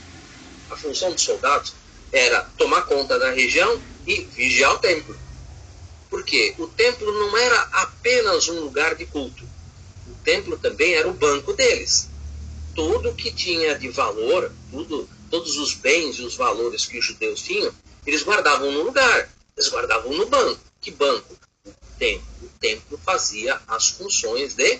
[0.70, 1.74] A função dos soldados
[2.12, 5.18] era tomar conta da região e vigiar o templo.
[6.10, 9.44] Porque o templo não era apenas um lugar de culto.
[10.08, 12.10] O templo também era o banco deles.
[12.76, 17.42] Tudo que tinha de valor, tudo, todos os bens e os valores que os judeus
[17.42, 17.74] tinham,
[18.06, 19.30] eles guardavam no lugar.
[19.56, 20.62] Eles guardavam no banco.
[20.80, 21.38] Que banco?
[21.66, 22.28] O templo.
[22.42, 24.80] O templo fazia as funções de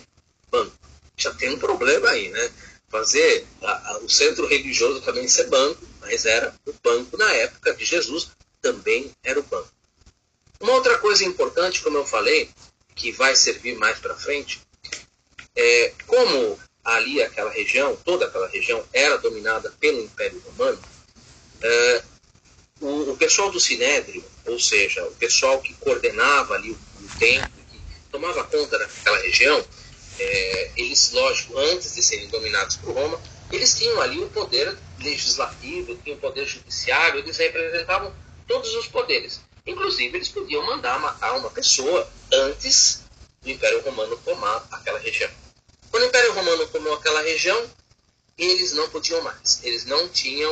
[0.50, 0.76] banco.
[1.18, 2.52] Já tem um problema aí, né?
[2.90, 7.74] Fazer a, a, o centro religioso também ser banco, mas era o banco na época
[7.74, 8.30] de Jesus,
[8.62, 9.70] também era o banco.
[10.60, 12.50] Uma outra coisa importante, como eu falei,
[12.96, 14.62] que vai servir mais para frente,
[15.56, 20.80] é como ali aquela região, toda aquela região, era dominada pelo Império Romano,
[21.62, 22.04] é,
[22.82, 27.52] o, o, pessoal do Sinédrio, ou seja, o pessoal que coordenava ali o, o templo,
[27.72, 27.80] que
[28.12, 29.64] tomava conta daquela região,
[30.20, 33.20] é, eles, lógico, antes de serem dominados por Roma,
[33.52, 38.14] eles tinham ali o poder legislativo, tinham o poder judiciário, eles representavam
[38.48, 39.42] todos os poderes.
[39.66, 43.04] Inclusive, eles podiam mandar matar uma pessoa antes
[43.42, 45.30] do Império Romano tomar aquela região.
[45.90, 47.70] Quando o Império Romano tomou aquela região,
[48.38, 49.60] eles não podiam mais.
[49.64, 50.52] Eles não tinham,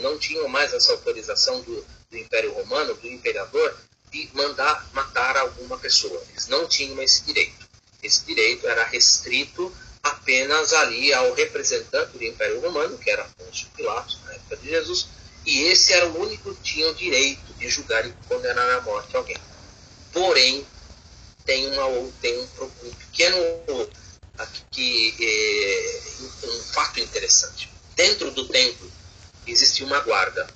[0.00, 3.76] não tinham mais essa autorização do, do Império Romano, do imperador,
[4.10, 6.22] de mandar matar alguma pessoa.
[6.30, 7.68] Eles não tinham esse direito.
[8.02, 14.18] Esse direito era restrito apenas ali ao representante do Império Romano, que era Pôncio Pilatos,
[14.24, 15.08] na época de Jesus,
[15.44, 19.16] e esse era o único que tinha o direito de julgar e condenar à morte
[19.16, 19.36] alguém.
[20.12, 20.66] Porém,
[21.44, 22.48] tem, uma, tem um,
[22.84, 23.36] um pequeno
[24.38, 26.00] aqui, é,
[26.46, 27.70] um fato interessante.
[27.94, 28.90] Dentro do templo
[29.46, 30.46] existia uma guarda.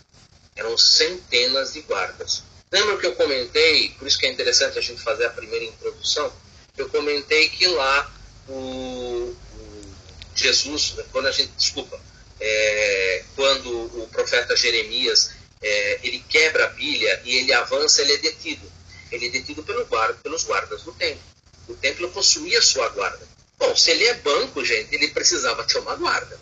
[0.55, 2.43] Eram centenas de guardas.
[2.71, 6.33] Lembra que eu comentei, por isso que é interessante a gente fazer a primeira introdução,
[6.77, 8.11] eu comentei que lá
[8.49, 9.95] o, o
[10.35, 12.01] Jesus, quando a gente, desculpa,
[12.41, 18.19] é, quando o profeta Jeremias é, ele quebra a bilha e ele avança, ele é
[18.19, 18.71] detido.
[19.11, 21.23] Ele é detido pelo guarda, pelos guardas do templo.
[21.69, 23.29] O templo possuía sua guarda.
[23.63, 26.37] Bom, se ele é banco, gente, ele precisava ter uma guarda.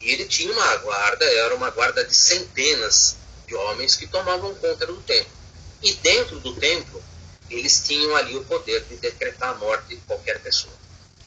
[0.00, 4.84] E ele tinha uma guarda, era uma guarda de centenas de homens que tomavam conta
[4.84, 5.30] do templo.
[5.80, 7.00] E dentro do templo
[7.48, 10.74] eles tinham ali o poder de decretar a morte de qualquer pessoa.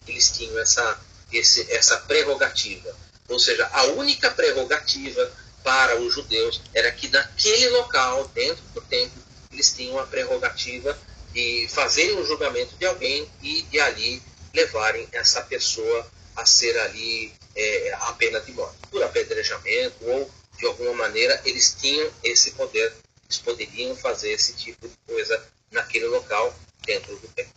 [0.05, 0.99] Eles tinham essa,
[1.31, 2.93] esse, essa prerrogativa.
[3.29, 5.31] Ou seja, a única prerrogativa
[5.63, 9.23] para os judeus era que naquele local, dentro do templo,
[9.53, 10.99] eles tinham a prerrogativa
[11.31, 14.21] de fazerem um julgamento de alguém e de ali
[14.53, 20.65] levarem essa pessoa a ser ali é, a pena de morte, por apedrejamento ou de
[20.65, 22.93] alguma maneira eles tinham esse poder,
[23.25, 26.53] eles poderiam fazer esse tipo de coisa naquele local
[26.85, 27.53] dentro do templo.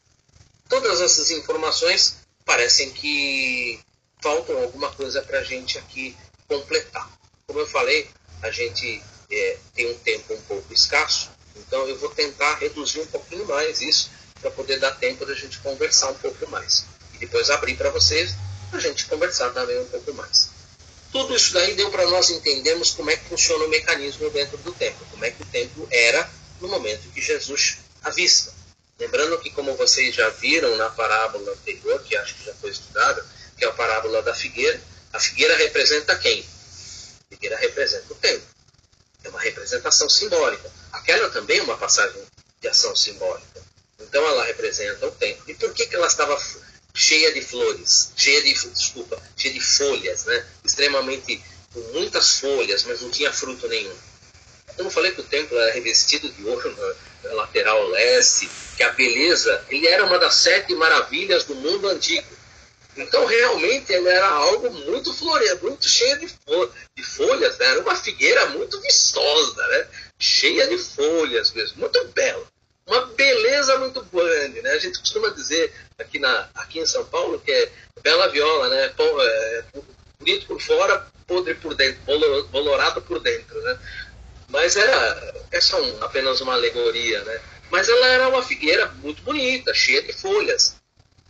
[0.68, 3.80] Todas essas informações parecem que
[4.22, 6.16] faltam alguma coisa para a gente aqui
[6.48, 7.10] completar.
[7.46, 8.08] Como eu falei,
[8.42, 13.06] a gente é, tem um tempo um pouco escasso, então eu vou tentar reduzir um
[13.06, 14.10] pouquinho mais isso
[14.42, 16.84] para poder dar tempo da gente conversar um pouco mais.
[17.14, 18.34] E depois abrir para vocês,
[18.68, 20.50] para a gente conversar também um pouco mais.
[21.12, 24.72] Tudo isso daí deu para nós entendermos como é que funciona o mecanismo dentro do
[24.72, 26.28] templo, como é que o templo era
[26.60, 28.52] no momento que Jesus avista.
[28.98, 33.24] Lembrando que, como vocês já viram na parábola anterior, que acho que já foi estudada,
[33.56, 34.80] que é a parábola da figueira,
[35.12, 36.40] a figueira representa quem?
[36.40, 38.46] A figueira representa o templo.
[39.24, 40.70] É uma representação simbólica.
[40.92, 42.22] Aquela também é uma passagem
[42.60, 43.60] de ação simbólica.
[44.08, 45.44] Então ela representa o templo.
[45.48, 46.36] E por que, que ela estava
[46.94, 50.46] cheia de flores, cheia de, desculpa, cheia de folhas, né?
[50.64, 51.42] Extremamente,
[51.72, 53.94] com muitas folhas, mas não tinha fruto nenhum.
[54.76, 56.76] Eu falei que o templo era revestido de ouro
[57.24, 62.26] na, lateral leste, que a beleza, ele era uma das sete maravilhas do mundo antigo.
[62.94, 66.26] Então, realmente, ele era algo muito floreado, muito cheio de,
[66.94, 67.66] de folhas, né?
[67.66, 69.86] era uma figueira muito vistosa, né?
[70.18, 72.46] cheia de folhas mesmo, muito bela
[72.92, 74.70] uma beleza muito grande, né?
[74.72, 77.72] A gente costuma dizer aqui, na, aqui em São Paulo que é
[78.02, 78.92] bela viola, né?
[78.94, 79.64] É,
[80.18, 82.00] bonito por fora, podre por dentro,
[82.50, 83.78] bolorado por dentro, né?
[84.48, 87.40] Mas era, é só um, apenas uma alegoria, né?
[87.70, 90.76] Mas ela era uma figueira muito bonita, cheia de folhas.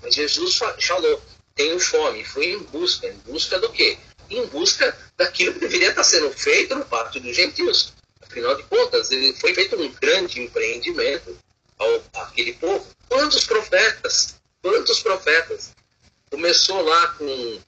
[0.02, 1.22] Mas Jesus falou,
[1.54, 3.96] tenho fome, fui em busca, em busca do quê?
[4.28, 7.92] Em busca daquilo que deveria estar sendo feito no pacto dos gentios.
[8.20, 11.36] Afinal de contas, ele foi feito um grande empreendimento
[11.82, 12.86] ao aquele povo.
[13.08, 14.36] Quantos profetas?
[14.62, 15.72] Quantos profetas?
[16.30, 17.60] Começou lá com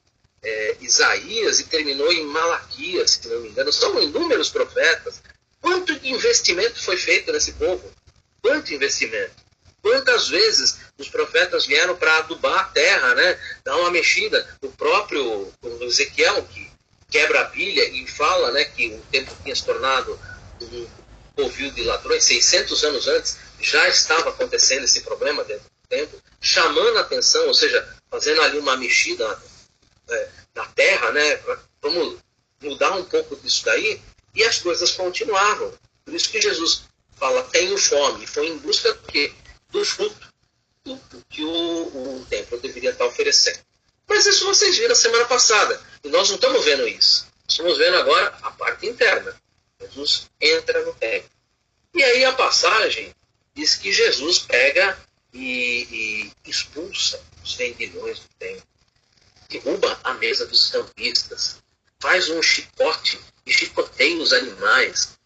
[0.43, 3.71] é, Isaías e terminou em Malaquias, se não me engano.
[3.71, 5.21] São inúmeros profetas.
[5.61, 7.91] Quanto investimento foi feito nesse povo?
[8.41, 9.45] Quanto investimento?
[9.81, 13.39] Quantas vezes os profetas vieram para adubar a terra, né?
[13.63, 14.47] dar uma mexida?
[14.61, 15.51] O próprio
[15.81, 16.71] Ezequiel, que
[17.09, 20.19] quebra a pilha e fala né, que o tempo tinha se tornado
[20.61, 20.87] um
[21.35, 26.97] covil de ladrões, 600 anos antes, já estava acontecendo esse problema dentro do templo, chamando
[26.97, 29.41] a atenção, ou seja, fazendo ali uma mexida
[30.09, 31.39] é, na terra, né?
[31.81, 32.17] Vamos
[32.61, 34.01] mudar um pouco disso daí,
[34.33, 35.73] e as coisas continuavam.
[36.03, 36.83] Por isso que Jesus
[37.15, 39.33] fala, tenho fome, foi em busca do quê?
[39.69, 40.33] Do fruto
[40.83, 40.99] do,
[41.29, 43.59] que o, o templo deveria estar oferecendo.
[44.07, 47.27] Mas isso vocês viram semana passada, e nós não estamos vendo isso.
[47.47, 49.35] Estamos vendo agora a parte interna.
[49.79, 51.29] Jesus entra no templo.
[51.93, 53.13] E aí a passagem
[53.55, 54.97] diz que Jesus pega
[55.33, 55.87] e,
[56.45, 58.67] e expulsa os vendilhões do templo,
[59.49, 61.57] derruba a mesa dos campistas,
[61.99, 65.17] faz um chicote e chicoteia os animais.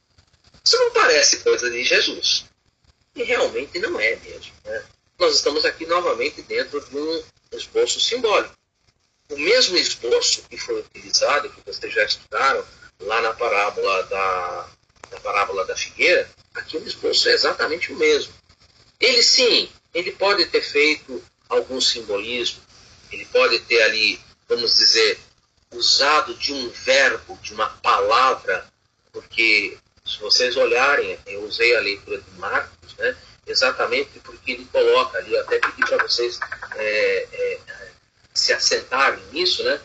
[0.63, 2.45] Isso não parece coisa de Jesus.
[3.15, 4.53] E realmente não é mesmo.
[4.63, 4.85] Né?
[5.17, 8.53] Nós estamos aqui novamente dentro de um esboço simbólico.
[9.29, 12.65] O mesmo esboço que foi utilizado, que vocês já estudaram,
[13.01, 14.69] lá na parábola da,
[15.11, 18.33] na parábola da figueira, aqui o esboço é exatamente o mesmo.
[18.99, 22.61] Ele sim, ele pode ter feito algum simbolismo,
[23.11, 25.19] ele pode ter ali, vamos dizer,
[25.71, 28.65] usado de um verbo, de uma palavra,
[29.11, 35.17] porque se vocês olharem, eu usei a leitura de Marcos, né, exatamente porque ele coloca
[35.17, 36.39] ali, até pedi para vocês
[36.75, 37.59] é, é,
[38.33, 39.79] se assentarem nisso, né,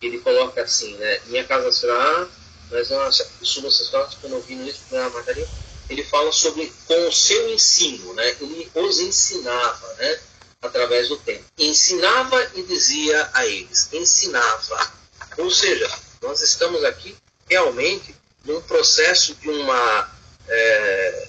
[0.00, 2.28] ele coloca assim, né, minha casa será
[2.72, 5.46] mas nossa, o sumo sacerdote, quando eu vi isso na matéria,
[5.90, 8.36] ele fala sobre com o seu ensino, né?
[8.40, 10.18] Ele os ensinava, né?
[10.62, 11.44] Através do tempo.
[11.58, 13.92] Ensinava e dizia a eles.
[13.92, 14.92] Ensinava.
[15.36, 15.90] Ou seja,
[16.22, 17.14] nós estamos aqui
[17.48, 18.14] realmente
[18.44, 20.10] num processo de uma,
[20.48, 21.28] é,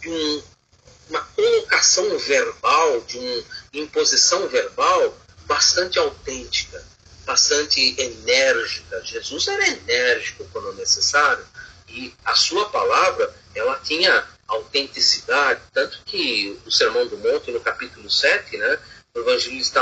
[0.00, 0.42] de um,
[1.08, 5.16] uma colocação verbal, de uma imposição verbal
[5.46, 6.89] bastante autêntica
[7.30, 9.00] bastante enérgica.
[9.04, 11.44] Jesus era enérgico quando necessário.
[11.88, 18.10] E a sua palavra ela tinha autenticidade, tanto que o Sermão do Monte, no capítulo
[18.10, 18.78] 7, né,
[19.14, 19.80] o evangelista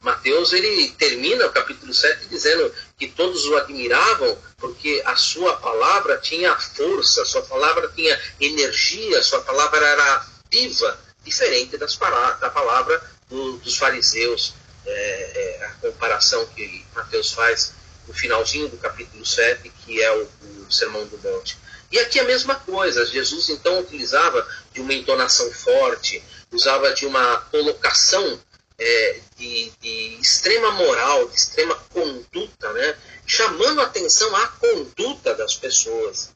[0.00, 6.18] Mateus, ele termina o capítulo 7 dizendo que todos o admiravam porque a sua palavra
[6.18, 13.58] tinha força, sua palavra tinha energia, sua palavra era viva, diferente das, da palavra do,
[13.58, 14.54] dos fariseus,
[14.88, 17.72] é, é, a comparação que Mateus faz
[18.06, 20.28] no finalzinho do capítulo 7, que é o,
[20.66, 21.58] o Sermão do Monte.
[21.90, 27.40] E aqui a mesma coisa, Jesus então utilizava de uma entonação forte, usava de uma
[27.50, 28.40] colocação
[28.78, 32.96] é, de, de, extrema moral, de extrema conduta, né?
[33.26, 36.30] chamando atenção à conduta das pessoas.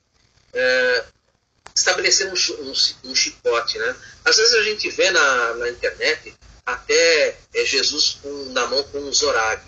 [0.53, 1.05] É,
[1.75, 3.79] estabelecendo um, um, um, chicote.
[3.79, 3.97] Né?
[4.25, 6.35] Às vezes a gente vê na, na internet
[6.65, 9.63] até é, Jesus com, na mão com um zorag.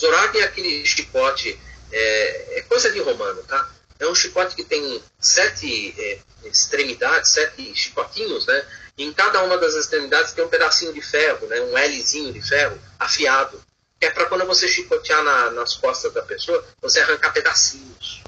[0.00, 1.58] Zorag é aquele chicote,
[1.90, 3.70] é, é, coisa de romano, tá?
[3.98, 8.66] É um chicote que tem sete é, extremidades, sete chicotinhos, né?
[8.98, 11.60] E em cada uma das extremidades tem um pedacinho de ferro, né?
[11.60, 13.62] Um Lzinho de ferro afiado.
[14.00, 18.22] É para quando você chicotear na, nas costas da pessoa, você arrancar pedacinhos.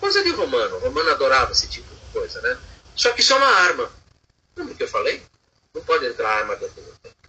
[0.00, 0.76] Coisa de romano.
[0.76, 2.58] O romano adorava esse tipo de coisa, né?
[2.96, 3.90] Só que isso é uma arma.
[4.56, 5.22] Lembra o que eu falei?
[5.72, 7.19] Não pode entrar arma dentro do templo.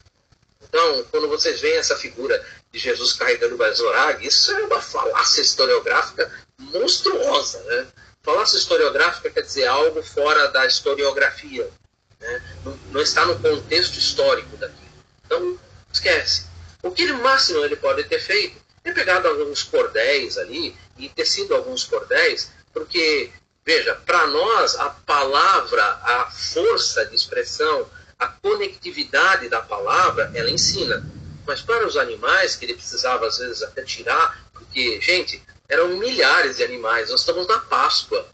[0.72, 2.42] Então, quando vocês veem essa figura
[2.72, 7.60] de Jesus carregando o Bazorag, isso é uma falácia historiográfica monstruosa.
[7.64, 7.88] Né?
[8.24, 11.70] Falácia historiográfica quer dizer algo fora da historiografia.
[12.22, 12.44] Né?
[12.64, 14.80] Não, não, está no contexto histórico daquilo.
[15.26, 15.60] Então,
[15.92, 16.46] esquece.
[16.82, 18.56] O que no máximo ele pode ter feito
[18.86, 23.30] é pegado alguns cordéis ali e tecido alguns cordéis, porque,
[23.66, 27.90] veja, para nós a palavra, a força de expressão,
[28.22, 31.04] a conectividade da palavra, ela ensina.
[31.46, 36.58] Mas para os animais, que ele precisava às vezes até tirar, porque, gente, eram milhares
[36.58, 38.28] de animais, nós estamos na Páscoa.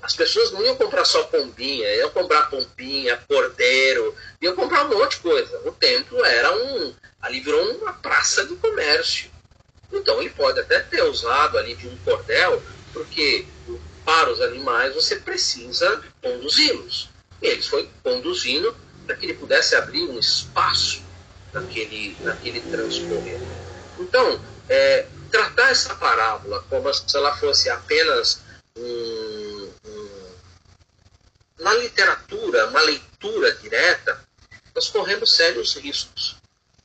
[0.00, 5.16] As pessoas não iam comprar só pombinha, iam comprar pombinha, cordeiro, iam comprar um monte
[5.16, 5.60] de coisa.
[5.66, 6.94] O templo era um.
[7.20, 9.30] Ali virou uma praça de comércio.
[9.92, 12.62] Então ele pode até ter usado ali de um cordel,
[12.94, 13.44] porque
[14.06, 17.10] para os animais você precisa conduzi-los.
[17.42, 18.74] Eles foi conduzindo
[19.08, 21.02] para que ele pudesse abrir um espaço
[21.50, 23.40] naquele, naquele transcorrer.
[23.98, 24.38] Então,
[24.68, 28.42] é, tratar essa parábola como se ela fosse apenas
[28.76, 30.30] um, um,
[31.58, 34.22] na literatura, uma leitura direta,
[34.74, 36.36] nós corremos sérios riscos.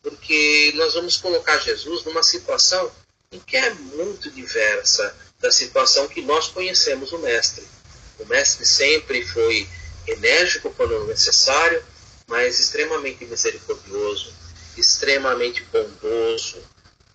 [0.01, 2.89] Porque nós vamos colocar Jesus numa situação
[3.33, 7.67] em que é muito diversa da situação que nós conhecemos o Mestre.
[8.17, 9.67] O Mestre sempre foi
[10.07, 11.83] enérgico quando necessário,
[12.33, 14.33] mas extremamente misericordioso,
[14.75, 16.57] extremamente bondoso.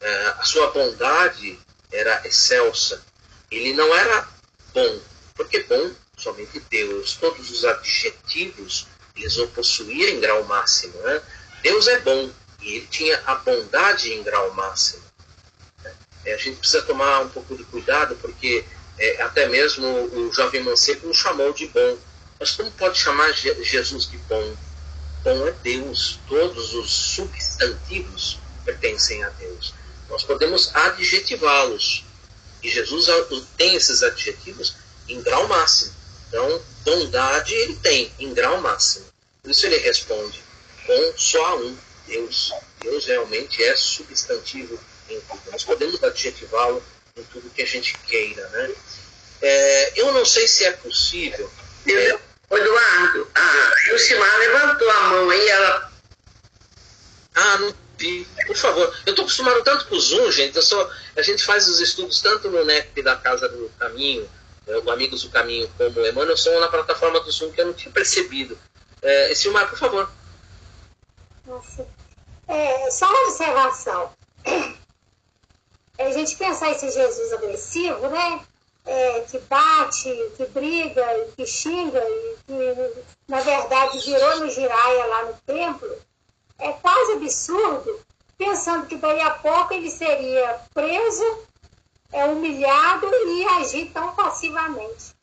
[0.01, 1.59] É, a sua bondade
[1.91, 3.03] era excelsa.
[3.51, 4.29] Ele não era
[4.73, 5.01] bom,
[5.35, 7.15] porque bom somente Deus.
[7.15, 10.97] Todos os adjetivos eles o possuía em grau máximo.
[11.01, 11.21] Né?
[11.65, 12.31] Deus é bom
[12.63, 15.03] e ele tinha a bondade em grau máximo.
[16.25, 18.65] É, a gente precisa tomar um pouco de cuidado, porque
[18.97, 21.99] é, até mesmo o jovem mancebo nos chamou de bom.
[22.39, 24.68] Mas como pode chamar Jesus de bom?
[25.23, 26.19] Bom é Deus.
[26.29, 29.75] Todos os substantivos pertencem a Deus.
[30.09, 32.05] Nós podemos adjetivá-los.
[32.63, 33.07] E Jesus
[33.57, 34.75] tem esses adjetivos
[35.09, 35.95] em grau máximo.
[36.29, 39.07] Então, bondade ele tem em grau máximo.
[39.43, 40.43] Por isso ele responde
[40.87, 42.53] com só um, Deus.
[42.81, 45.51] Deus realmente é substantivo em tudo.
[45.51, 46.83] Nós podemos adjetivá-lo
[47.17, 48.47] em tudo que a gente queira.
[48.49, 48.75] Né?
[49.41, 51.51] É, eu não sei se é possível.
[51.87, 52.19] É,
[52.57, 55.93] Eduardo, a Lucimar levantou a mão aí, ela.
[57.35, 58.27] Ah, não vi.
[58.47, 58.97] Por favor.
[59.05, 60.57] Eu estou acostumado tanto com o Zoom, gente.
[60.57, 64.29] Eu só, a gente faz os estudos tanto no NEP da Casa do Caminho,
[64.67, 67.67] né, o Amigos do Caminho, como o Emmanuel, são na plataforma do Zoom que eu
[67.67, 68.59] não tinha percebido.
[69.03, 70.11] É, Silmar, por favor.
[71.47, 71.87] Nossa.
[72.47, 74.13] É, só uma observação.
[75.99, 78.47] É, a gente pensar esse Jesus agressivo, né?
[78.89, 81.05] É, que bate, que briga,
[81.37, 85.95] que xinga, e que na verdade virou no giraia lá no templo,
[86.59, 88.01] é quase absurdo,
[88.39, 91.45] pensando que daí a pouco ele seria preso,
[92.13, 95.15] é, humilhado e agir tão passivamente.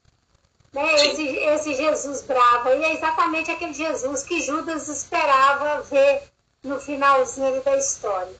[0.72, 0.94] Né?
[0.96, 6.22] Esse, esse Jesus bravo e é exatamente aquele Jesus que Judas esperava ver
[6.64, 8.36] no finalzinho da história.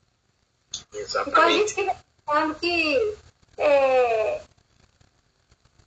[0.92, 1.30] Exatamente.
[1.30, 3.16] Então a gente fica pensando que
[3.58, 4.40] é,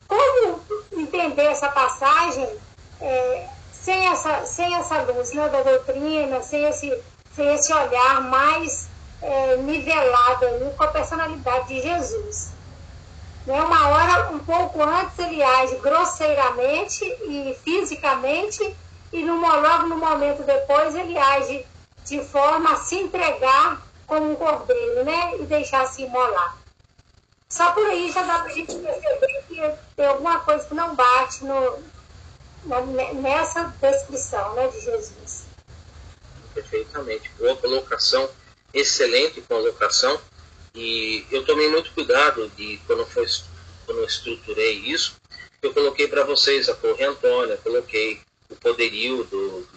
[0.10, 2.50] como entender essa passagem
[3.00, 7.02] é, sem, essa, sem essa luz né, da doutrina, sem esse,
[7.34, 8.90] sem esse olhar mais
[9.22, 12.52] é, nivelado aí, com a personalidade de Jesus?
[13.46, 18.76] Né, uma hora, um pouco antes, ele age grosseiramente e fisicamente,
[19.14, 21.66] e no, logo no momento depois ele age
[22.06, 25.38] de forma a se entregar como um cordeiro, né?
[25.40, 26.59] E deixar se imolar.
[27.52, 30.96] Só por aí já dá para a gente perceber que tem alguma coisa que não
[30.96, 31.84] bate no,
[32.66, 32.82] na,
[33.14, 35.46] nessa descrição né, de Jesus.
[36.54, 37.32] Perfeitamente.
[37.40, 38.30] Boa colocação,
[38.74, 40.22] excelente colocação.
[40.76, 43.26] E eu tomei muito cuidado de quando, foi,
[43.86, 45.20] quando eu estruturei isso,
[45.62, 49.68] Eu coloquei para vocês a Torre Antônia, coloquei o poderio do,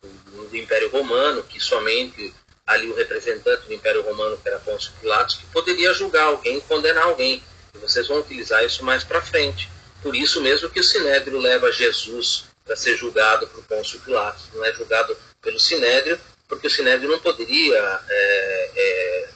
[0.00, 2.32] do, do, Império Romano, que somente
[2.66, 7.04] ali o representante do Império Romano, que era Pôncio Pilatos, que poderia julgar alguém, condenar
[7.04, 7.42] alguém.
[7.74, 9.70] E vocês vão utilizar isso mais para frente.
[10.02, 14.44] Por isso mesmo que o Sinédrio leva Jesus para ser julgado por Pôncio Pilatos.
[14.54, 19.28] Não é julgado pelo Sinédrio, porque o Sinédrio não poderia é, é,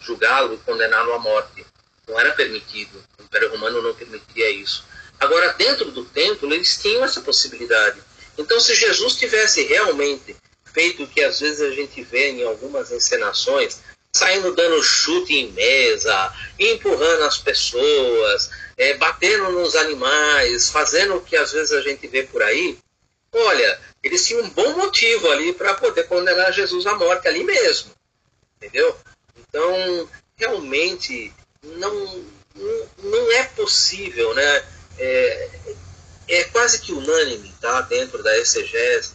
[0.00, 1.66] julgá-lo e condená-lo à morte.
[2.08, 3.02] Não era permitido.
[3.18, 4.84] O Império Romano não permitia isso.
[5.20, 8.02] Agora, dentro do templo, eles tinham essa possibilidade.
[8.36, 10.34] Então, se Jesus tivesse realmente
[10.72, 13.80] feito que às vezes a gente vê em algumas encenações,
[14.14, 21.36] saindo dando chute em mesa, empurrando as pessoas, é, batendo nos animais, fazendo o que
[21.36, 22.78] às vezes a gente vê por aí,
[23.32, 27.92] olha, eles tinham um bom motivo ali para poder condenar Jesus à morte ali mesmo.
[28.56, 28.96] Entendeu?
[29.36, 32.24] Então, realmente, não,
[32.98, 34.64] não é possível, né?
[34.98, 35.48] É,
[36.28, 37.80] é quase que unânime, tá?
[37.82, 39.14] Dentro da exegese.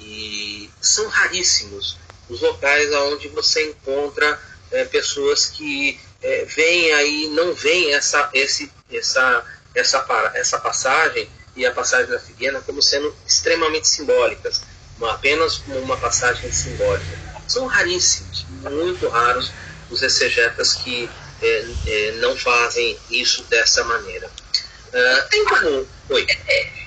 [0.00, 1.98] E são raríssimos
[2.28, 4.40] os locais onde você encontra
[4.70, 9.44] é, pessoas que é, veem aí, não veem essa, esse, essa,
[9.74, 14.62] essa, essa passagem e a passagem da Figueira como sendo extremamente simbólicas,
[15.02, 17.18] apenas como uma passagem simbólica.
[17.48, 19.50] São raríssimos, muito raros
[19.90, 21.10] os exegetas que
[21.42, 24.30] é, é, não fazem isso dessa maneira.
[24.92, 25.88] Uh, tem como.
[26.10, 26.26] Oi.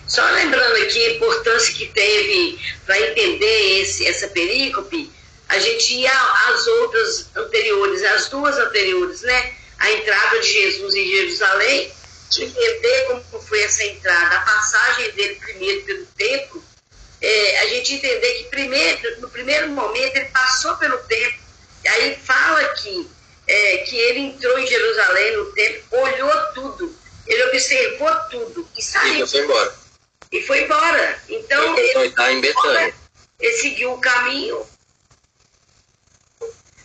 [0.08, 5.12] Só lembrando aqui a importância que teve para entender esse, essa perícope,
[5.50, 6.12] a gente ia
[6.48, 9.54] às outras anteriores, as duas anteriores, né?
[9.80, 11.92] A entrada de Jesus em Jerusalém
[12.42, 16.64] entender como foi essa entrada, a passagem dele primeiro pelo templo,
[17.22, 21.40] é, a gente entender que primeiro, no primeiro momento ele passou pelo templo,
[21.88, 23.10] aí fala que,
[23.48, 26.96] é, que ele entrou em Jerusalém no templo, olhou tudo,
[27.28, 29.26] ele observou tudo e saiu.
[29.26, 29.83] E foi embora.
[30.34, 31.24] E foi embora.
[31.30, 32.94] Então ele, está em Betânia.
[33.40, 34.68] ele seguiu o caminho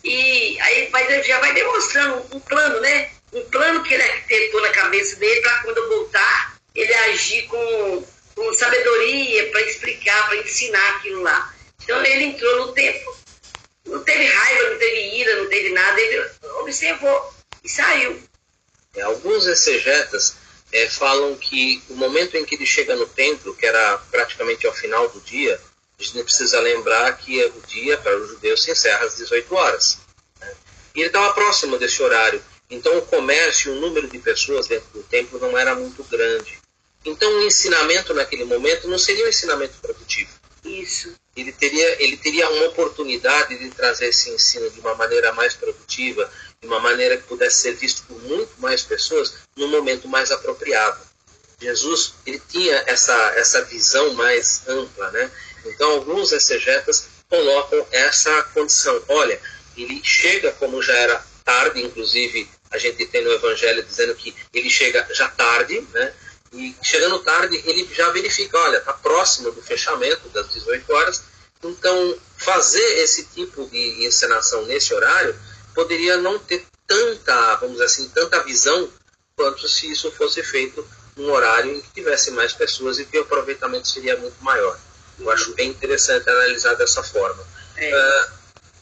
[0.03, 3.11] e aí vai, já vai demonstrando um plano, né?
[3.33, 8.53] um plano que ele arquitetou na cabeça dele para quando voltar, ele agir com, com
[8.53, 11.53] sabedoria para explicar, para ensinar aquilo lá.
[11.83, 13.17] Então ele entrou no tempo,
[13.85, 16.29] não teve raiva, não teve ira, não teve nada, ele
[16.61, 17.33] observou
[17.63, 18.21] e saiu.
[19.03, 20.35] Alguns exegetas
[20.71, 24.73] é, falam que o momento em que ele chega no templo, que era praticamente ao
[24.73, 25.59] final do dia,
[25.99, 29.97] a gente precisa lembrar que o dia para os judeus se encerra às 18 horas.
[30.39, 30.53] Né?
[30.95, 32.41] E ele estava próximo desse horário.
[32.69, 36.59] Então o comércio, o número de pessoas dentro do templo não era muito grande.
[37.03, 40.29] Então o ensinamento naquele momento não seria um ensinamento produtivo.
[40.63, 41.13] Isso.
[41.35, 46.29] Ele teria, ele teria uma oportunidade de trazer esse ensino de uma maneira mais produtiva,
[46.61, 50.99] de uma maneira que pudesse ser visto por muito mais pessoas no momento mais apropriado.
[51.59, 55.31] Jesus ele tinha essa, essa visão mais ampla, né?
[55.65, 59.01] Então alguns exegetas colocam essa condição.
[59.07, 59.39] Olha,
[59.77, 64.69] ele chega como já era tarde, inclusive a gente tem no Evangelho dizendo que ele
[64.69, 66.13] chega já tarde, né?
[66.51, 71.23] E chegando tarde, ele já verifica, olha, está próximo do fechamento das 18 horas,
[71.63, 75.37] então fazer esse tipo de encenação nesse horário
[75.79, 78.89] poderia não ter tanta, vamos dizer assim, tanta visão
[79.33, 83.21] quanto se isso fosse feito num horário em que tivesse mais pessoas e que o
[83.21, 84.77] aproveitamento seria muito maior.
[85.17, 87.41] Eu acho bem interessante analisar dessa forma.
[87.77, 87.95] É.
[87.95, 88.39] Uh,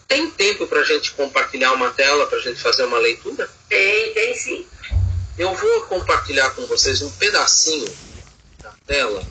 [0.08, 3.48] tem tempo para a gente compartilhar uma tela, para a gente fazer uma leitura?
[3.70, 4.68] Tem, tem sim.
[5.38, 7.94] Eu vou compartilhar com vocês um pedacinho
[8.64, 9.22] da tela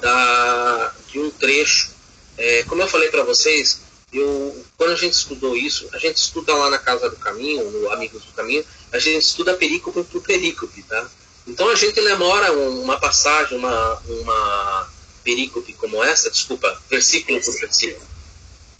[0.00, 1.90] da, de um trecho.
[2.38, 3.82] É, como eu falei para vocês,
[4.12, 7.90] eu, quando a gente estudou isso, a gente estuda lá na Casa do Caminho, no
[7.92, 11.08] Amigos do Caminho, a gente estuda perícope por perícope, tá?
[11.46, 14.90] Então a gente demora uma passagem, uma, uma
[15.22, 18.10] perícope como essa, desculpa, versículo por versículo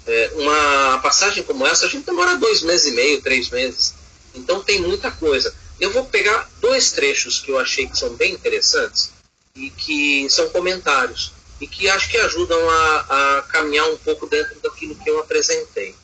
[0.07, 3.95] é, uma passagem como essa, a gente demora dois meses e meio, três meses.
[4.35, 5.55] Então tem muita coisa.
[5.78, 9.12] Eu vou pegar dois trechos que eu achei que são bem interessantes
[9.55, 14.58] e que são comentários e que acho que ajudam a, a caminhar um pouco dentro
[14.61, 15.94] daquilo que eu apresentei.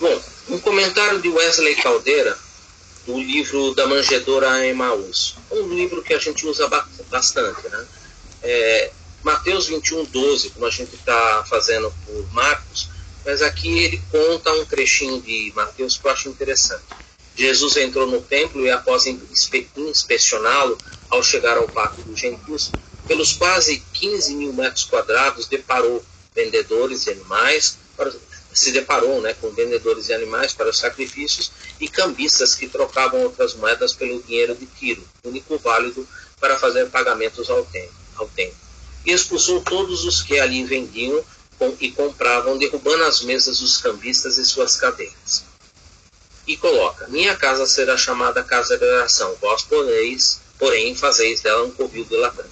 [0.00, 2.36] Bom, um comentário de Wesley Caldeira
[3.06, 6.68] do livro da Manjedora Emmaus, um livro que a gente usa
[7.10, 7.86] bastante, né?
[8.42, 8.90] É,
[9.22, 12.88] Mateus 21, 12, como a gente está fazendo por Marcos,
[13.24, 16.84] mas aqui ele conta um trechinho de Mateus que eu acho interessante.
[17.36, 20.76] Jesus entrou no templo e, após inspecioná-lo,
[21.08, 22.72] ao chegar ao pátio dos gentios,
[23.10, 26.00] pelos quase 15 mil metros quadrados, deparou
[26.32, 28.14] vendedores de animais, para,
[28.54, 31.50] se deparou né, com vendedores de animais para os sacrifícios
[31.80, 36.06] e cambistas que trocavam outras moedas pelo dinheiro de Tiro, único válido
[36.38, 37.92] para fazer pagamentos ao tempo.
[38.14, 38.54] Ao tempo.
[39.04, 41.20] E expulsou todos os que ali vendiam
[41.80, 45.42] e compravam, derrubando as mesas dos cambistas e suas cadeiras.
[46.46, 51.72] E coloca: Minha casa será chamada casa de oração, vós poreis, porém fazeis dela um
[51.72, 52.50] covil de ladrões.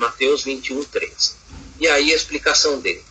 [0.00, 1.32] Mateus 21, 13.
[1.78, 3.04] E aí a explicação dele.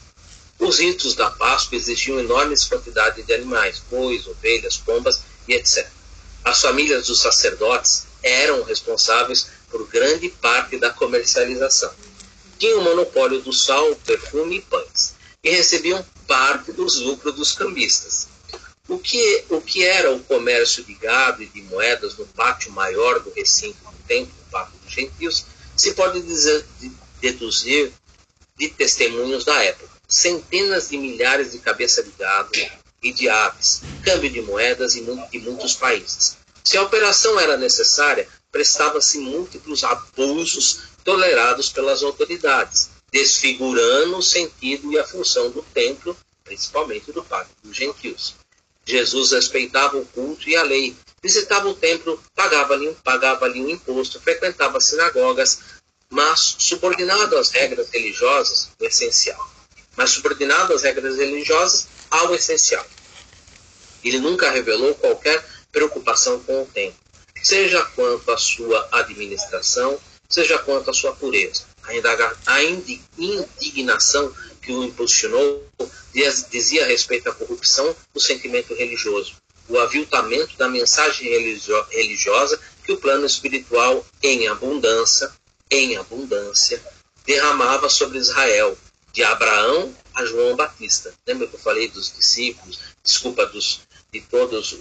[0.58, 5.88] Os ritos da Páscoa exigiam enormes quantidades de animais, bois, ovelhas, pombas e etc.
[6.44, 11.94] As famílias dos sacerdotes eram responsáveis por grande parte da comercialização.
[12.58, 15.14] Tinham o monopólio do sal, perfume e pães,
[15.44, 18.28] e recebiam parte dos lucros dos cambistas.
[18.88, 23.20] O que, o que era o comércio de gado e de moedas no pátio maior
[23.20, 25.46] do recinto do templo, o pátio dos gentios,
[25.80, 26.66] se pode dizer,
[27.22, 27.94] deduzir
[28.58, 29.90] de testemunhos da época.
[30.08, 32.52] Centenas de milhares de cabeças de gado
[33.02, 36.36] e de aves, câmbio de moedas de muitos países.
[36.66, 45.00] Se a operação era necessária, prestava-se múltiplos abusos tolerados pelas autoridades, desfigurando o sentido e
[45.00, 48.36] a função do templo, principalmente do pacto dos gentios.
[48.86, 54.80] Jesus respeitava o culto e a lei, visitava o templo, pagava-lhe pagava um imposto, frequentava
[54.80, 55.60] sinagogas,
[56.10, 59.50] mas subordinado às regras religiosas, o essencial.
[59.96, 62.86] Mas subordinado às regras religiosas ao essencial.
[64.04, 66.98] Ele nunca revelou qualquer preocupação com o tempo,
[67.44, 71.64] seja quanto à sua administração, seja quanto à sua pureza.
[72.46, 75.68] A indignação que o impulsionou
[76.50, 79.36] dizia a respeito à corrupção do sentimento religioso,
[79.70, 85.32] o aviltamento da mensagem religiosa que o plano espiritual em abundância,
[85.70, 86.82] em abundância,
[87.26, 88.76] derramava sobre Israel,
[89.14, 91.14] de Abraão a João Batista.
[91.26, 94.76] Lembra que eu falei dos discípulos, desculpa, dos, de todos,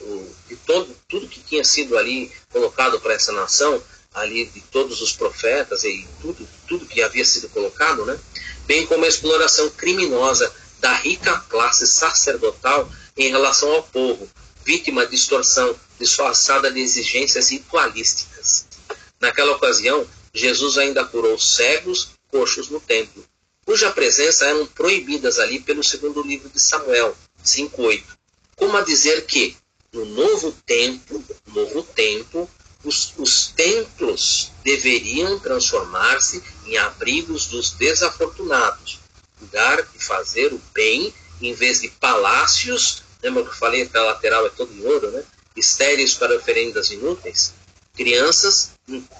[0.48, 3.82] de todo, tudo que tinha sido ali colocado para essa nação,
[4.14, 8.18] ali de todos os profetas e tudo, tudo que havia sido colocado, né?
[8.66, 14.28] bem como a exploração criminosa da rica classe sacerdotal em relação ao povo,
[14.68, 18.66] vítima de extorsão disfarçada de exigências ritualísticas.
[19.18, 23.24] Naquela ocasião, Jesus ainda curou cegos, coxos no templo,
[23.64, 28.04] cuja presença eram proibidas ali pelo segundo livro de Samuel, 5:8.
[28.56, 29.56] Como a dizer que
[29.90, 32.50] no novo tempo, novo tempo,
[32.84, 38.98] os, os templos deveriam transformar-se em abrigos dos desafortunados,
[39.40, 44.02] lugar de fazer o bem em vez de palácios, lembra que eu falei que a
[44.02, 45.24] lateral é todo em ouro, né?
[45.56, 47.52] Estéreis para oferendas inúteis.
[47.96, 48.70] Crianças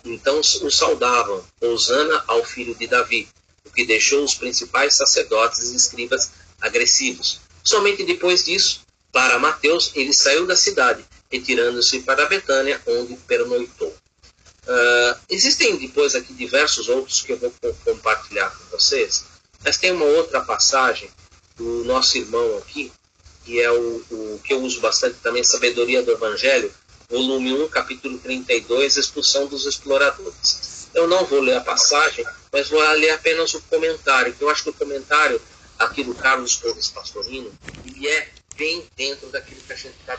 [0.04, 3.28] então o saudavam, Osana ao filho de Davi,
[3.64, 6.30] o que deixou os principais sacerdotes e escribas
[6.60, 7.40] agressivos.
[7.62, 8.80] Somente depois disso,
[9.12, 13.88] para Mateus, ele saiu da cidade, retirando-se para Betânia, onde pernoitou.
[13.88, 17.52] Uh, existem depois aqui diversos outros que eu vou
[17.84, 19.24] compartilhar com vocês,
[19.64, 21.10] mas tem uma outra passagem
[21.56, 22.92] do nosso irmão aqui,
[23.48, 26.70] que é o, o que eu uso bastante também, Sabedoria do Evangelho,
[27.08, 30.86] volume 1, capítulo 32, Expulsão dos Exploradores.
[30.92, 34.64] Eu não vou ler a passagem, mas vou ler apenas o comentário, que eu acho
[34.64, 35.40] que o comentário
[35.78, 37.50] aqui do Carlos Torres Pastorino,
[37.86, 40.18] ele é bem dentro daquilo que a gente está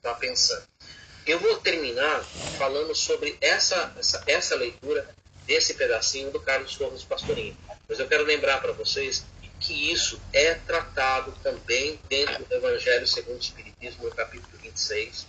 [0.00, 0.62] tá pensando.
[1.26, 2.24] Eu vou terminar
[2.56, 5.06] falando sobre essa, essa, essa leitura
[5.46, 7.58] desse pedacinho do Carlos Torres Pastorino.
[7.86, 9.22] Mas eu quero lembrar para vocês
[9.60, 15.26] que isso é tratado também dentro do Evangelho segundo o Espiritismo, no capítulo 26.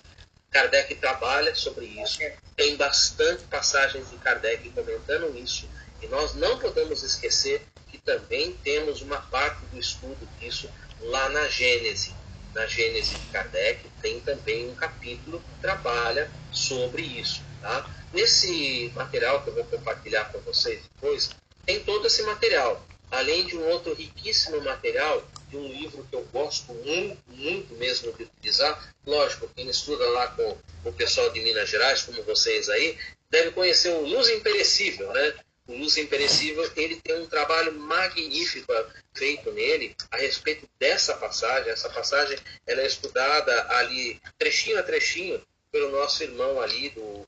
[0.50, 2.20] Kardec trabalha sobre isso.
[2.56, 5.68] Tem bastante passagens de Kardec comentando isso.
[6.02, 10.70] E nós não podemos esquecer que também temos uma parte do estudo disso
[11.02, 12.14] lá na Gênese.
[12.54, 17.42] Na Gênese de Kardec tem também um capítulo que trabalha sobre isso.
[17.62, 17.90] Tá?
[18.14, 21.30] Nesse material que eu vou compartilhar com vocês depois,
[21.66, 26.24] tem todo esse material, além de um outro riquíssimo material de um livro que eu
[26.32, 28.94] gosto muito, muito mesmo de utilizar.
[29.06, 32.98] Lógico, quem estuda lá com o pessoal de Minas Gerais, como vocês aí,
[33.30, 35.34] deve conhecer o Luz Imperecível, né?
[35.68, 38.74] O Luz Imperecível, ele tem um trabalho magnífico
[39.14, 41.70] feito nele a respeito dessa passagem.
[41.72, 45.42] Essa passagem ela é estudada ali, trechinho a trechinho,
[45.72, 47.26] pelo nosso irmão ali do,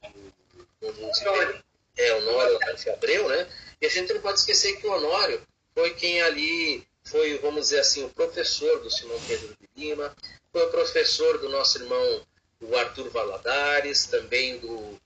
[0.81, 1.63] do, do, do
[1.97, 2.59] é, Honório
[2.93, 3.47] Abreu, né?
[3.81, 5.41] E a gente não pode esquecer que o Honório
[5.74, 10.15] foi quem ali foi, vamos dizer assim, o professor do Simão Pedro de Lima,
[10.51, 12.26] foi o professor do nosso irmão
[12.61, 14.97] o Arthur Valadares, também do,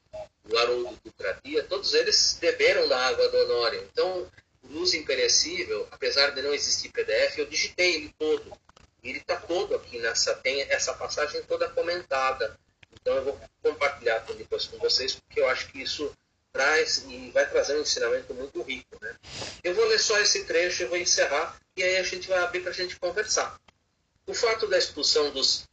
[0.45, 3.87] do Haroldo Dutradia, todos eles beberam da água do Honório.
[3.91, 4.29] Então,
[4.69, 8.51] Luz Imperecível, apesar de não existir PDF, eu digitei ele todo.
[9.03, 12.57] Ele está todo aqui nessa, tem essa passagem toda comentada.
[12.93, 16.11] Então eu vou compartilhar depois com vocês, porque eu acho que isso
[16.57, 18.97] traz e vai trazer um ensinamento muito rico.
[18.99, 19.15] Né?
[19.63, 22.61] Eu vou ler só esse trecho, eu vou encerrar e aí a gente vai abrir
[22.61, 23.59] para a gente conversar.
[24.25, 25.65] O fato da expulsão dos,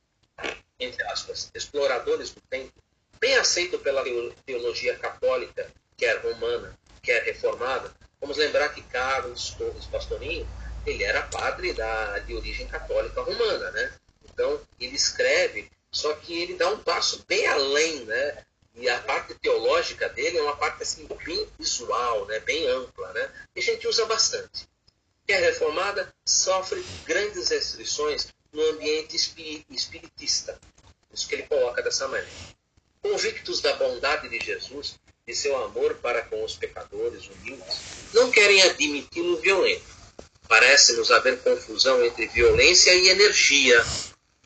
[0.78, 2.72] entre aspas, exploradores do templo,
[3.18, 4.04] bem aceito pela
[4.44, 5.66] teologia católica,
[5.96, 10.46] quer romana, quer reformada, vamos lembrar que Carlos Torres Pastorinho,
[10.86, 13.92] ele era padre da, de origem católica romana, né?
[14.30, 18.44] Então, ele escreve, só que ele dá um passo bem além, né?
[18.76, 22.40] E a parte teológica dele é uma parte assim bem visual, né?
[22.40, 23.30] bem ampla, né?
[23.54, 24.68] E a gente usa bastante.
[25.28, 29.16] E a reformada sofre grandes restrições no ambiente
[29.70, 30.58] espiritista.
[31.12, 32.28] Isso que ele coloca dessa maneira.
[33.00, 34.96] Convictos da bondade de Jesus
[35.26, 37.80] e seu amor para com os pecadores humildes,
[38.12, 39.94] não querem admiti-lo violento.
[40.48, 43.82] Parece-nos haver confusão entre violência e energia.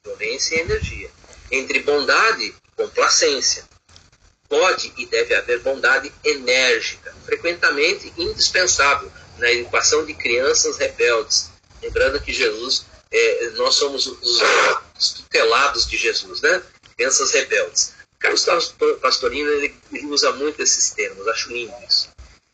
[0.05, 1.11] Violência e energia.
[1.51, 3.67] Entre bondade e complacência
[4.49, 11.51] pode e deve haver bondade enérgica, frequentemente indispensável na educação de crianças rebeldes.
[11.83, 14.43] Lembrando que Jesus, é, nós somos os,
[14.99, 16.63] os tutelados de Jesus, né?
[16.97, 17.95] Crianças rebeldes.
[18.19, 19.75] Carlos Pastorino ele,
[20.05, 22.09] usa muito esses termos, acho lindo isso.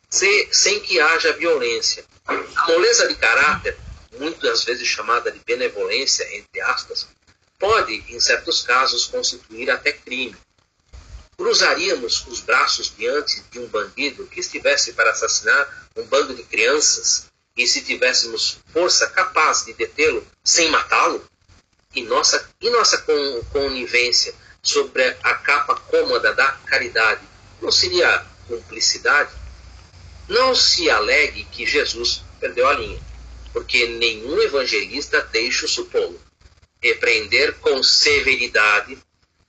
[0.09, 2.05] Se, sem que haja violência.
[2.27, 2.33] A
[2.67, 3.75] moleza de caráter,
[4.19, 7.07] muitas vezes chamada de benevolência, entre aspas,
[7.57, 10.35] pode, em certos casos, constituir até crime
[11.37, 17.27] cruzaríamos os braços diante de um bandido que estivesse para assassinar um bando de crianças
[17.55, 21.25] e se tivéssemos força capaz de detê-lo sem matá-lo?
[21.93, 23.05] E nossa, e nossa
[23.51, 27.21] conivência sobre a capa cômoda da caridade
[27.61, 29.31] não seria cumplicidade?
[30.27, 32.99] Não se alegue que Jesus perdeu a linha,
[33.53, 36.19] porque nenhum evangelista deixa o supô-lo.
[36.81, 38.97] Repreender com severidade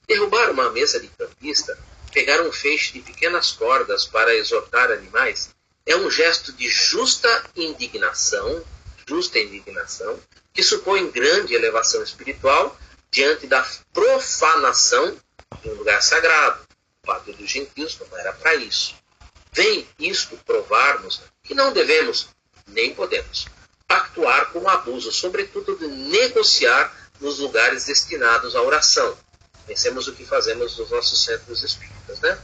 [0.06, 1.76] Derrubar uma mesa de campista,
[2.12, 5.50] pegar um feixe de pequenas cordas para exortar animais,
[5.84, 8.64] é um gesto de justa indignação,
[9.08, 10.18] justa indignação,
[10.52, 12.76] que supõe grande elevação espiritual
[13.10, 15.16] diante da profanação
[15.62, 16.60] de um lugar sagrado.
[17.02, 18.94] O padre dos gentios não era para isso.
[19.52, 22.28] Vem isto provar-nos que não devemos,
[22.66, 23.46] nem podemos,
[23.86, 29.16] pactuar com o abuso, sobretudo de negociar nos lugares destinados à oração,
[29.66, 32.38] Pensemos o que fazemos nos nossos centros espíritas, né?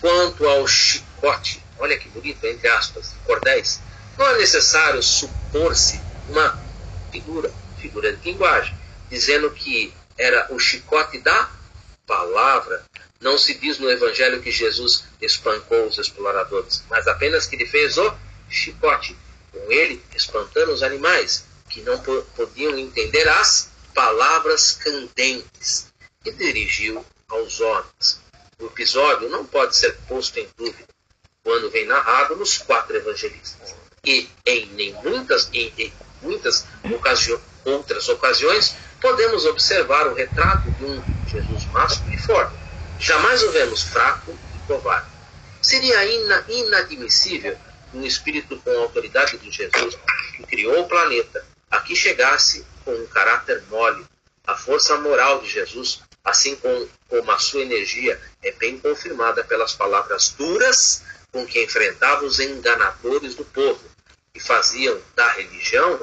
[0.00, 3.80] Quanto ao chicote, olha que bonito, entre aspas, cordéis,
[4.16, 6.58] não é necessário supor-se uma
[7.10, 8.76] figura, figura de linguagem,
[9.10, 11.50] dizendo que era o chicote da
[12.06, 12.84] palavra.
[13.20, 17.96] Não se diz no Evangelho que Jesus espancou os exploradores, mas apenas que ele fez
[17.96, 18.14] o
[18.48, 19.16] chicote,
[19.52, 21.98] com ele espantando os animais, que não
[22.36, 25.86] podiam entender as palavras candentes
[26.24, 28.20] e dirigiu aos homens.
[28.58, 30.88] O episódio não pode ser posto em dúvida
[31.42, 33.74] quando vem narrado nos quatro evangelistas.
[34.04, 36.66] E em nem muitas, em, em muitas
[37.64, 42.54] outras ocasiões podemos observar o retrato de um Jesus másculo e forte.
[42.98, 45.10] Jamais o vemos fraco e covarde.
[45.60, 47.56] Seria ina, inadmissível
[47.92, 49.96] um espírito com a autoridade de Jesus,
[50.36, 54.04] que criou o planeta, aqui chegasse com um caráter mole.
[54.46, 56.88] A força moral de Jesus assim como
[57.30, 63.44] a sua energia é bem confirmada pelas palavras duras com que enfrentava os enganadores do
[63.44, 63.80] povo,
[64.34, 66.00] e faziam da religião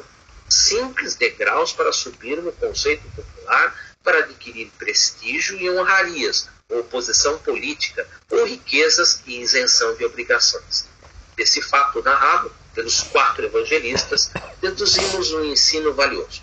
[0.47, 8.07] simples degraus para subir no conceito popular para adquirir prestígio e honrarias, ou posição política,
[8.29, 10.87] ou riquezas e isenção de obrigações.
[11.35, 16.41] Desse fato narrado pelos quatro evangelistas, deduzimos um ensino valioso.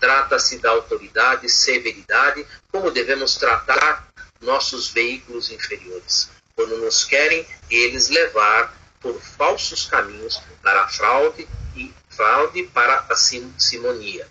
[0.00, 4.08] Trata-se da autoridade severidade, como devemos tratar
[4.40, 11.46] nossos veículos inferiores, quando nos querem eles levar por falsos caminhos para a fraude
[11.76, 14.26] e fraude para a simonia.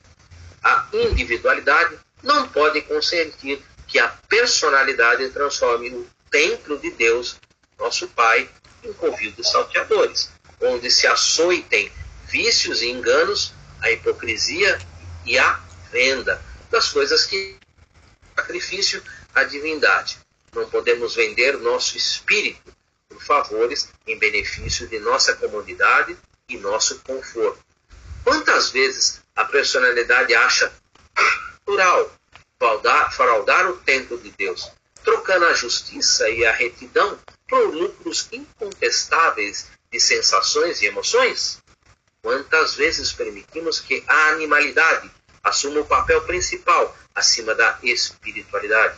[0.63, 7.37] A individualidade não pode consentir que a personalidade transforme o templo de Deus,
[7.77, 8.49] nosso Pai,
[8.83, 11.91] em covil de salteadores, onde se açoitem
[12.27, 14.79] vícios e enganos, a hipocrisia
[15.25, 15.59] e a
[15.91, 17.57] venda das coisas que
[18.35, 19.03] sacrifício
[19.33, 20.19] à divindade.
[20.53, 22.73] Não podemos vender nosso espírito
[23.07, 26.17] por favores em benefício de nossa comodidade
[26.47, 27.59] e nosso conforto.
[28.23, 30.71] Quantas vezes a personalidade acha
[31.15, 32.11] natural
[33.11, 34.71] fraudar o templo de Deus,
[35.03, 37.17] trocando a justiça e a retidão
[37.47, 41.59] por lucros incontestáveis de sensações e emoções?
[42.21, 45.09] Quantas vezes permitimos que a animalidade
[45.43, 48.97] assuma o papel principal acima da espiritualidade?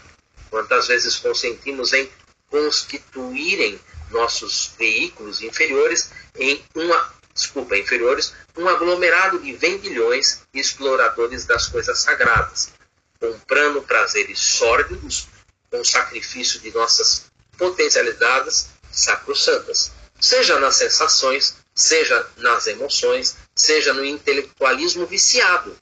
[0.49, 2.09] Quantas vezes consentimos em
[2.49, 11.67] constituírem nossos veículos inferiores em uma desculpa, inferiores, um aglomerado de vendilhões e exploradores das
[11.67, 12.71] coisas sagradas,
[13.19, 15.27] comprando prazeres sórdidos
[15.69, 25.05] com sacrifício de nossas potencialidades sacrossantas, seja nas sensações, seja nas emoções, seja no intelectualismo
[25.05, 25.75] viciado.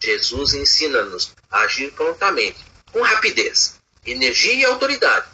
[0.00, 5.26] Jesus ensina-nos a agir prontamente, com rapidez, energia e autoridade,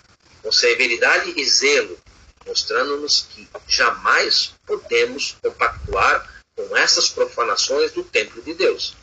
[0.42, 1.98] com severidade e zelo,
[2.46, 8.96] mostrando-nos que jamais podemos compactuar com essas profanações do templo de Deus.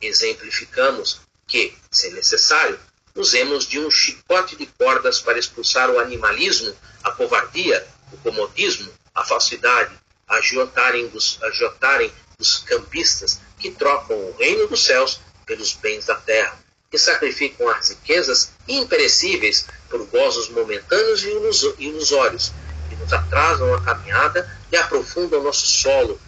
[0.00, 2.78] Exemplificamos que, se necessário,
[3.14, 9.24] usemos de um chicote de cordas para expulsar o animalismo, a covardia, o comodismo, a
[9.24, 16.14] falsidade, agiotarem dos, agiotarem dos campistas que trocam o reino dos céus pelos bens da
[16.14, 16.56] terra,
[16.90, 22.52] que sacrificam as riquezas imperecíveis por gozos momentâneos e ilusórios,
[22.88, 26.20] que nos atrasam a caminhada e aprofundam nosso solo,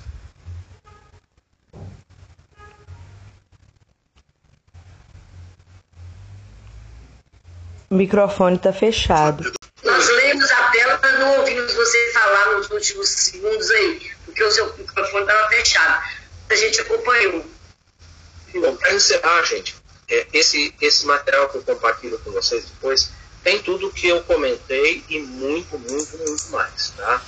[7.90, 9.53] O microfone está fechado.
[9.83, 14.51] Nós lemos a tela, mas não ouvimos você falar nos últimos segundos aí, porque o
[14.51, 16.05] seu microfone estava fechado.
[16.51, 17.47] A gente acompanhou.
[18.55, 19.74] Bom, para encerrar, gente,
[20.09, 23.11] é, esse, esse material que eu compartilho com vocês depois
[23.43, 26.91] tem tudo que eu comentei e muito, muito, muito mais.
[26.91, 27.22] Tá?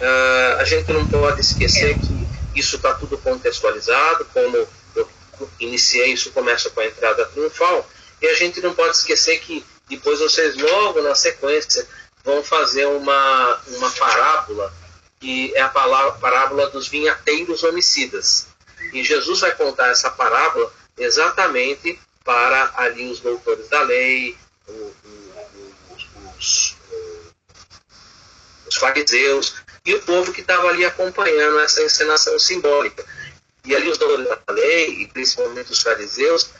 [0.00, 2.28] Uh, a gente não pode esquecer que
[2.58, 4.68] isso está tudo contextualizado, como eu
[5.60, 7.88] iniciei, isso começa com a entrada triunfal,
[8.20, 11.86] e a gente não pode esquecer que depois vocês logo na sequência
[12.24, 14.72] vão fazer uma, uma parábola,
[15.20, 18.46] que é a parábola dos vinhateiros homicidas.
[18.92, 24.36] E Jesus vai contar essa parábola exatamente para ali os doutores da lei,
[24.66, 26.76] os, os,
[28.66, 33.04] os fariseus e o povo que estava ali acompanhando essa encenação simbólica.
[33.64, 36.50] E ali os doutores da lei, e principalmente os fariseus,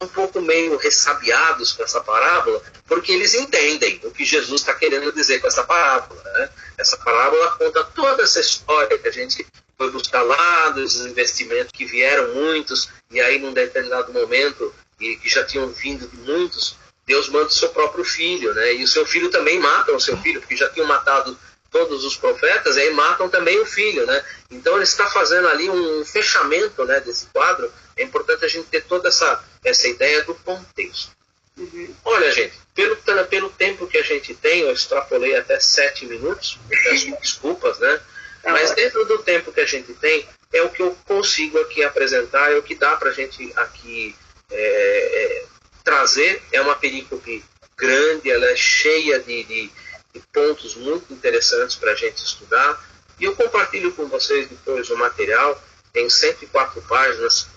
[0.00, 5.12] um pouco meio ressabiados com essa parábola, porque eles entendem o que Jesus está querendo
[5.12, 6.22] dizer com essa parábola.
[6.22, 6.50] Né?
[6.78, 9.44] Essa parábola conta toda essa história que a gente
[9.76, 15.28] foi buscar lá, dos investimentos que vieram muitos, e aí num determinado momento, e que
[15.28, 18.74] já tinham vindo de muitos, Deus manda o seu próprio filho, né?
[18.74, 21.38] E o seu filho também mata o seu filho, porque já tinham matado
[21.70, 24.24] todos os profetas, e aí matam também o filho, né?
[24.50, 27.70] Então ele está fazendo ali um fechamento, né, desse quadro.
[27.96, 31.10] É importante a gente ter toda essa essa ideia do contexto.
[31.56, 31.94] Uhum.
[32.04, 32.96] Olha, gente, pelo,
[33.28, 38.00] pelo tempo que a gente tem, eu extrapolei até sete minutos, peço desculpas, né?
[38.42, 41.82] Tá Mas dentro do tempo que a gente tem, é o que eu consigo aqui
[41.82, 44.14] apresentar, é o que dá para a gente aqui
[44.50, 45.44] é, é,
[45.82, 46.42] trazer.
[46.52, 47.42] É uma perícope
[47.76, 49.70] grande, ela é cheia de, de,
[50.14, 52.84] de pontos muito interessantes para a gente estudar.
[53.18, 55.60] E eu compartilho com vocês depois o material,
[55.92, 57.48] tem 104 páginas,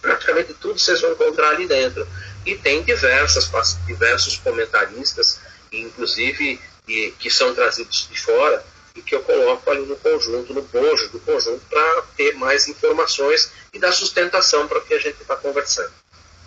[0.00, 2.06] praticamente tudo vocês vão encontrar ali dentro.
[2.44, 3.50] E tem diversas,
[3.86, 5.40] diversos comentaristas,
[5.70, 10.62] inclusive e, que são trazidos de fora, e que eu coloco ali no conjunto, no
[10.62, 15.20] bojo do conjunto, para ter mais informações e dar sustentação para o que a gente
[15.20, 15.92] está conversando.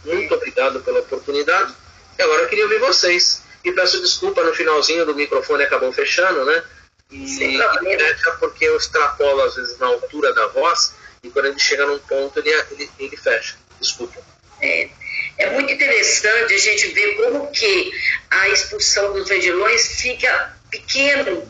[0.04, 1.74] Muito obrigado pela oportunidade.
[2.18, 3.42] E agora eu queria ouvir vocês.
[3.64, 6.64] E peço desculpa no finalzinho do microfone acabou fechando, né?
[7.10, 10.94] E, e é porque eu extrapolo às vezes na altura da voz
[11.24, 13.56] e quando ele chega num ponto ele, ele, ele fecha.
[13.80, 14.22] Desculpa.
[14.62, 14.90] É,
[15.38, 17.92] é muito interessante a gente ver como que
[18.30, 21.48] a expulsão dos vendilões fica pequeno,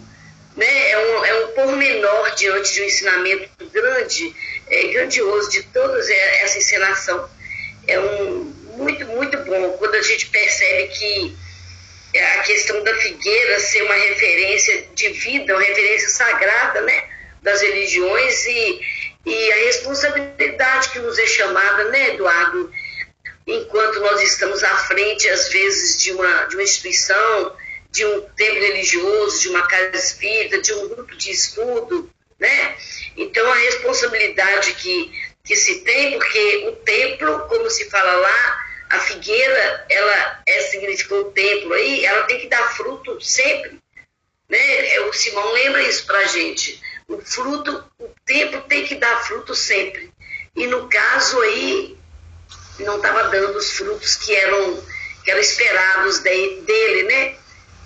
[0.55, 0.91] né?
[0.91, 4.36] é, um, é um pormenor diante de um ensinamento grande,
[4.67, 7.30] é, grandioso de toda essa encenação.
[7.88, 11.38] É um muito, muito bom quando a gente percebe que
[12.19, 17.03] a questão da figueira ser uma referência de vida, uma referência sagrada né,
[17.41, 18.82] das religiões e
[19.26, 22.71] e a responsabilidade que nos é chamada, né, Eduardo?
[23.47, 27.55] Enquanto nós estamos à frente, às vezes, de uma, de uma instituição,
[27.89, 32.09] de um templo religioso, de uma casa espírita, de um grupo de estudo,
[32.39, 32.76] né?
[33.15, 35.11] Então, a responsabilidade que,
[35.43, 41.21] que se tem, porque o templo, como se fala lá, a figueira, ela é, significou
[41.21, 43.80] o templo aí, ela tem que dar fruto sempre.
[44.49, 44.99] Né?
[45.01, 49.56] O Simão lembra isso para a gente o fruto, o tempo tem que dar fruto
[49.56, 50.12] sempre.
[50.56, 51.97] E no caso aí,
[52.80, 54.84] não estava dando os frutos que eram,
[55.24, 57.36] que eram esperados de, dele, né?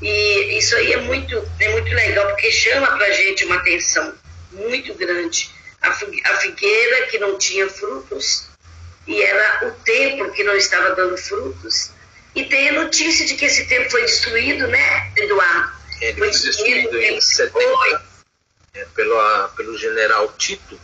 [0.02, 4.14] E isso aí é muito, é muito legal, porque chama para a gente uma atenção
[4.52, 5.50] muito grande.
[5.82, 8.48] A, a figueira que não tinha frutos,
[9.08, 11.92] e era o templo que não estava dando frutos.
[12.36, 15.72] E tem a notícia de que esse templo foi destruído, né, Eduardo?
[16.00, 17.60] Ele foi destruído em 70
[18.78, 20.80] é, pelo, pelo general Tito.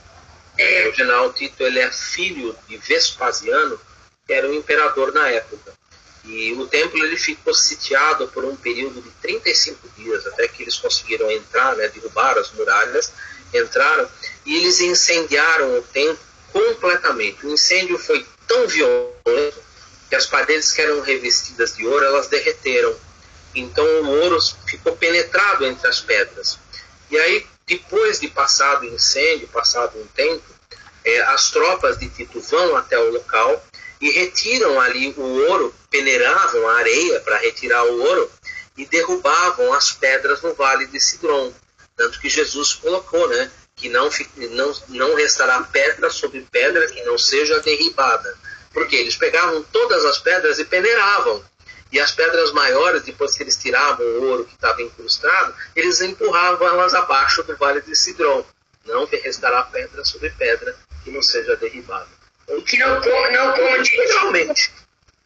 [0.57, 0.87] É.
[0.87, 3.79] O general Tito ele é filho de Vespasiano,
[4.25, 5.73] que era o imperador na época.
[6.25, 10.77] E o templo ele ficou sitiado por um período de 35 dias, até que eles
[10.77, 13.11] conseguiram entrar, né, derrubar as muralhas,
[13.53, 14.09] entraram
[14.45, 16.17] e eles incendiaram o templo
[16.51, 17.45] completamente.
[17.45, 19.61] O incêndio foi tão violento
[20.09, 22.95] que as paredes que eram revestidas de ouro, elas derreteram.
[23.53, 26.57] Então o ouro ficou penetrado entre as pedras.
[27.11, 30.43] E aí, depois de passado o incêndio, passado um tempo,
[31.05, 33.63] é, as tropas de Tito vão até o local
[33.99, 38.31] e retiram ali o ouro, peneiravam a areia para retirar o ouro
[38.77, 41.53] e derrubavam as pedras no vale de Sidron.
[41.95, 43.51] Tanto que Jesus colocou, né?
[43.75, 44.09] Que não,
[44.51, 48.35] não, não restará pedra sobre pedra que não seja derribada.
[48.71, 51.43] Porque eles pegavam todas as pedras e peneiravam.
[51.93, 56.67] E as pedras maiores, depois que eles tiravam o ouro que estava incrustado, eles empurravam
[56.67, 58.43] elas abaixo do vale de Sidron.
[58.83, 62.09] Não restará pedra sobre pedra que não seja derribada.
[62.65, 64.71] Que não, não como de literalmente.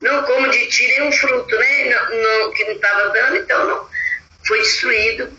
[0.02, 1.90] Não como de tirem um fruto, né?
[1.90, 3.90] Não, não, que não estava dando, então não.
[4.46, 5.32] Foi destruído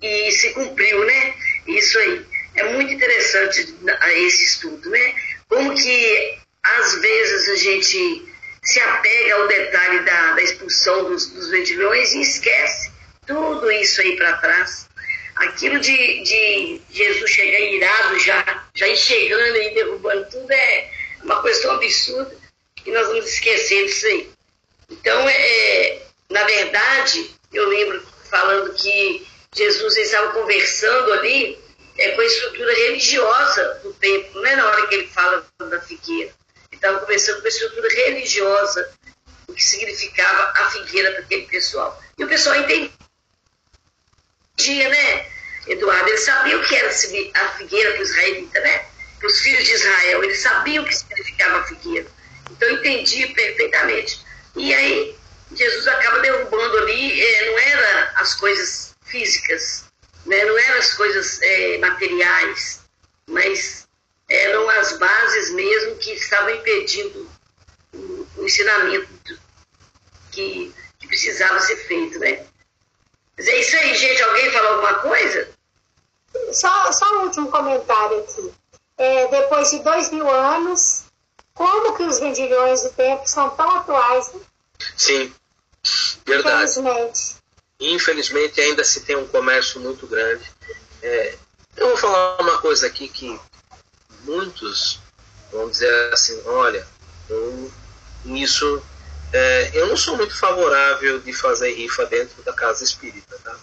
[0.00, 1.34] e se cumpriu, né?
[1.66, 2.26] Isso aí.
[2.54, 3.76] É muito interessante
[4.14, 5.14] esse estudo, né?
[5.50, 8.31] Como que às vezes a gente
[8.62, 12.92] se apega ao detalhe da, da expulsão dos, dos vendilhões e esquece
[13.26, 14.88] tudo isso aí para trás.
[15.36, 20.90] Aquilo de, de Jesus chegar irado já, já ir chegando e derrubando tudo é
[21.24, 22.36] uma coisa tão absurda
[22.76, 24.30] que nós vamos esquecer disso aí.
[24.90, 31.58] Então, é, é na verdade, eu lembro falando que Jesus estava conversando ali
[31.98, 35.80] é, com a estrutura religiosa do templo, não é na hora que ele fala da
[35.80, 36.32] figueira
[36.82, 38.92] estava conversando com a estrutura religiosa,
[39.46, 42.02] o que significava a figueira para aquele pessoal.
[42.18, 42.90] E o pessoal entendia,
[44.88, 45.26] né,
[45.68, 46.08] Eduardo?
[46.08, 48.84] Eles sabiam o que era a figueira para os israelitas, né?
[49.20, 50.24] Para os filhos de Israel.
[50.24, 52.08] Eles sabiam o que significava a figueira.
[52.50, 54.20] Então entendia perfeitamente.
[54.56, 55.16] E aí
[55.54, 59.84] Jesus acaba derrubando ali, eh, não era as coisas físicas,
[60.26, 60.44] né?
[60.44, 62.80] não eram as coisas eh, materiais,
[63.28, 63.81] mas
[64.32, 67.30] eram as bases mesmo que estavam impedindo
[67.94, 69.38] o, o ensinamento
[70.30, 72.46] que, que, precisava ser feito, né?
[73.36, 74.22] Mas é isso aí, gente.
[74.22, 75.50] Alguém falou alguma coisa?
[76.52, 78.52] Só, só um último comentário aqui.
[78.96, 81.04] É, depois de dois mil anos,
[81.52, 84.32] como que os vendilhões do tempo são tão atuais?
[84.32, 84.40] Né?
[84.96, 85.34] Sim,
[86.24, 86.70] verdade.
[86.70, 87.36] Infelizmente.
[87.80, 90.50] Infelizmente ainda se tem um comércio muito grande.
[91.02, 91.36] É,
[91.76, 93.38] eu vou falar uma coisa aqui que
[94.24, 95.00] muitos
[95.50, 96.86] vão dizer assim, olha,
[97.28, 97.72] eu,
[98.24, 98.82] nisso
[99.32, 103.56] é, eu não sou muito favorável de fazer rifa dentro da casa espírita, tá?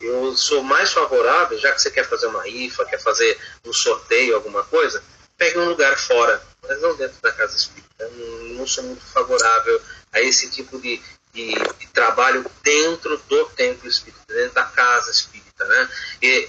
[0.00, 4.36] Eu sou mais favorável, já que você quer fazer uma rifa, quer fazer um sorteio,
[4.36, 5.02] alguma coisa,
[5.36, 7.88] pegue um lugar fora, mas não dentro da casa espírita.
[7.98, 11.02] Eu não, não sou muito favorável a esse tipo de,
[11.32, 15.90] de, de, trabalho dentro do templo espírita, dentro da casa espírita, né?
[16.22, 16.48] E,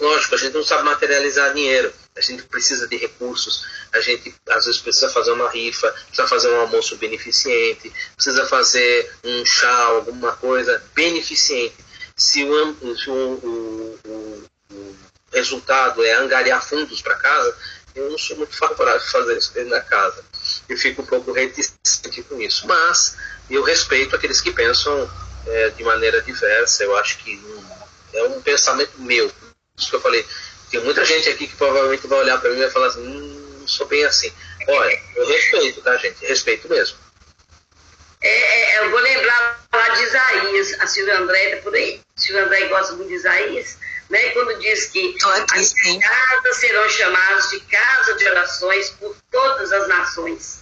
[0.00, 4.64] lógico, a gente não sabe materializar dinheiro a gente precisa de recursos, a gente às
[4.64, 10.32] vezes precisa fazer uma rifa, precisa fazer um almoço beneficente, precisa fazer um chá, alguma
[10.36, 11.76] coisa beneficente.
[12.16, 14.96] Se o, se o, o, o, o
[15.32, 17.54] resultado é angariar fundos para casa,
[17.94, 20.24] eu não sou muito favorável a fazer isso dentro da casa.
[20.68, 22.66] Eu fico um pouco reticente com isso.
[22.66, 23.16] Mas
[23.50, 25.10] eu respeito aqueles que pensam
[25.46, 26.84] é, de maneira diversa.
[26.84, 27.42] Eu acho que
[28.12, 29.30] é um pensamento meu.
[29.76, 30.24] Isso que eu falei
[30.76, 33.56] tem muita gente aqui que provavelmente vai olhar para mim e vai falar assim, hum,
[33.60, 34.30] não sou bem assim.
[34.68, 36.26] Olha, eu respeito, tá, gente?
[36.26, 36.98] Respeito mesmo.
[38.20, 42.00] É, é, eu vou lembrar lá de Isaías, a Silvia André tá por aí.
[42.16, 43.78] A Silvia André gosta muito de Isaías,
[44.10, 44.30] né?
[44.30, 46.00] Quando diz que aqui, as sim.
[46.00, 50.60] casas serão chamadas de casa de orações por todas as nações.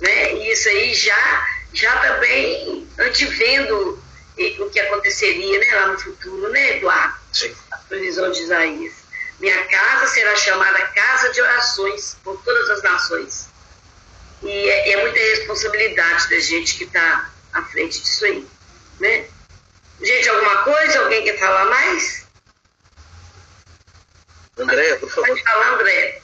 [0.00, 0.34] Né?
[0.34, 4.02] E isso aí já, já também antevendo
[4.60, 7.14] o que aconteceria né, lá no futuro, né, Eduardo?
[7.32, 7.54] Sim.
[7.70, 9.01] A previsão de Isaías.
[9.42, 13.48] Minha casa será chamada casa de orações por todas as nações.
[14.40, 18.46] E é, é muita responsabilidade da gente que está à frente disso aí.
[19.00, 19.26] Né?
[20.00, 21.00] Gente, alguma coisa?
[21.00, 22.24] Alguém quer falar mais?
[24.58, 25.26] André, por favor.
[25.26, 26.22] Pode falar, André.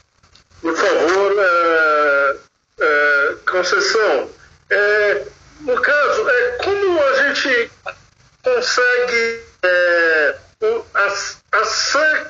[0.60, 2.36] Por favor, é,
[2.80, 4.30] é, Conceição,
[4.70, 5.26] é,
[5.62, 7.70] no caso, é, como a gente
[8.44, 12.24] consegue é, a, a sacramento,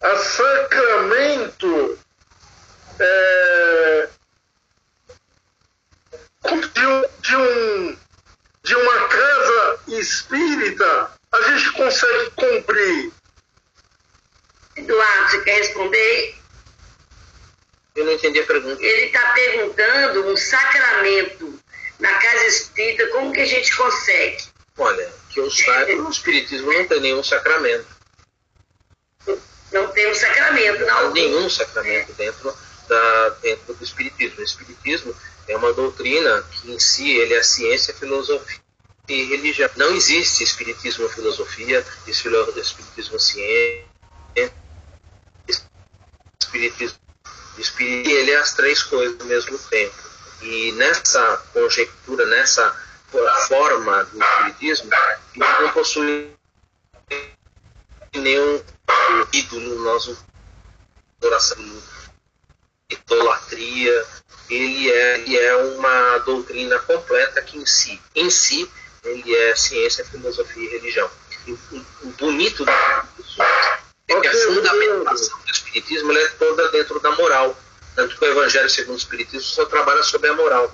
[0.00, 1.98] a sacramento
[3.00, 4.08] é,
[6.74, 7.98] de, um, de, um,
[8.62, 13.12] de uma casa espírita a gente consegue cumprir?
[14.76, 16.38] Eduardo, você quer responder?
[17.96, 18.82] Eu não entendi a pergunta.
[18.82, 21.60] Ele está perguntando um sacramento
[21.98, 24.44] na casa espírita, como que a gente consegue?
[24.76, 27.86] Olha, que eu saiba, o espiritismo não tem nenhum sacramento.
[29.70, 31.02] Não tem um sacramento, não.
[31.04, 32.54] Não nenhum sacramento dentro,
[32.88, 34.40] da, dentro do espiritismo.
[34.40, 35.14] O espiritismo
[35.46, 38.60] é uma doutrina que em si ele é ciência, filosofia
[39.08, 39.70] e religião.
[39.76, 43.84] Não existe espiritismo filosofia, espiritismo ciência,
[46.40, 46.98] espiritismo
[47.58, 49.94] espiritismo, ele é as três coisas ao mesmo tempo.
[50.40, 52.87] E nessa conjectura, nessa
[53.46, 54.90] forma do espiritismo,
[55.34, 56.32] ele não possui
[58.14, 58.62] nenhum
[59.32, 60.16] ídolo, nós
[61.20, 61.58] adoração,
[62.90, 64.06] idolatria,
[64.48, 68.70] ele é, ele é uma doutrina completa que em si, em si,
[69.04, 71.10] ele é ciência, filosofia e religião.
[71.46, 73.44] E, o bonito do espiritismo
[74.08, 77.56] é que a fundamentação do espiritismo é toda dentro da moral.
[77.94, 80.72] Tanto que o Evangelho segundo o Espiritismo só trabalha sobre a moral.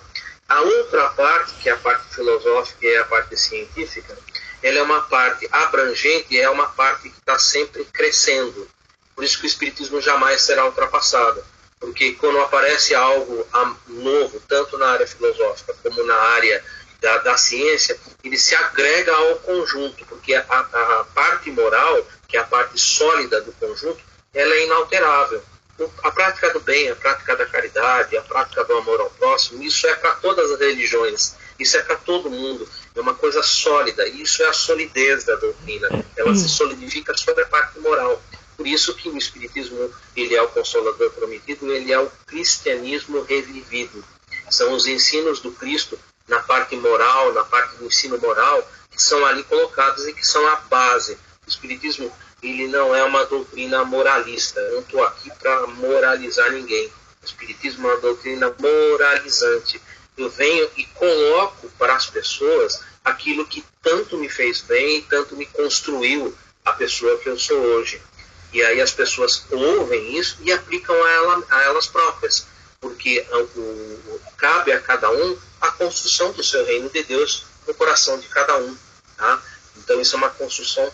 [0.49, 4.17] A outra parte, que é a parte filosófica e é a parte científica,
[4.63, 8.69] ela é uma parte abrangente é uma parte que está sempre crescendo.
[9.15, 11.45] Por isso que o Espiritismo jamais será ultrapassado.
[11.79, 13.47] Porque quando aparece algo
[13.89, 16.65] novo, tanto na área filosófica como na área
[17.01, 22.41] da, da ciência, ele se agrega ao conjunto, porque a, a parte moral, que é
[22.41, 24.03] a parte sólida do conjunto,
[24.33, 25.43] ela é inalterável
[26.03, 29.87] a prática do bem, a prática da caridade, a prática do amor ao próximo, isso
[29.87, 34.43] é para todas as religiões, isso é para todo mundo, é uma coisa sólida, isso
[34.43, 38.23] é a solidez da doutrina, ela se solidifica sobre a parte moral.
[38.57, 44.05] Por isso que o Espiritismo ele é o consolador prometido, ele é o cristianismo revivido.
[44.49, 45.99] São os ensinos do Cristo
[46.29, 50.47] na parte moral, na parte do ensino moral, que são ali colocados e que são
[50.47, 51.19] a base.
[51.47, 52.13] O Espiritismo
[52.45, 54.61] ele não é uma doutrina moralista.
[54.61, 56.87] Eu não estou aqui para moralizar ninguém.
[57.23, 59.81] O Espiritismo é uma doutrina moralizante.
[60.17, 65.37] Eu venho e coloco para as pessoas aquilo que tanto me fez bem e tanto
[65.37, 68.01] me construiu a pessoa que eu sou hoje.
[68.53, 72.47] E aí as pessoas ouvem isso e aplicam a, ela, a elas próprias,
[72.81, 77.75] porque o, o, cabe a cada um a construção do seu reino de Deus no
[77.75, 78.77] coração de cada um.
[79.17, 79.43] Tá?
[79.77, 80.91] Então isso é uma construção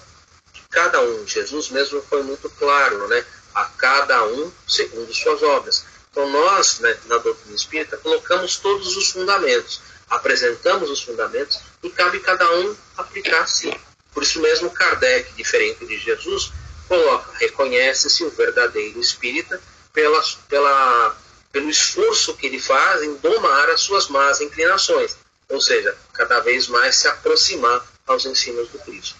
[0.70, 1.26] cada um.
[1.26, 3.24] Jesus mesmo foi muito claro, né?
[3.54, 5.84] A cada um segundo suas obras.
[6.10, 12.20] Então nós, né, na doutrina espírita, colocamos todos os fundamentos, apresentamos os fundamentos e cabe
[12.20, 13.72] cada um aplicar sim.
[14.12, 16.50] Por isso mesmo Kardec, diferente de Jesus,
[16.88, 19.60] coloca, reconhece-se o verdadeiro espírita
[19.92, 21.16] pela, pela,
[21.52, 25.16] pelo esforço que ele faz em domar as suas más inclinações,
[25.48, 29.19] ou seja, cada vez mais se aproximar aos ensinos do Cristo.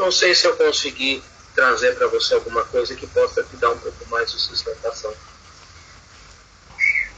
[0.00, 1.22] Não sei se eu consegui
[1.54, 5.14] trazer para você alguma coisa que possa te dar um pouco mais de sustentação.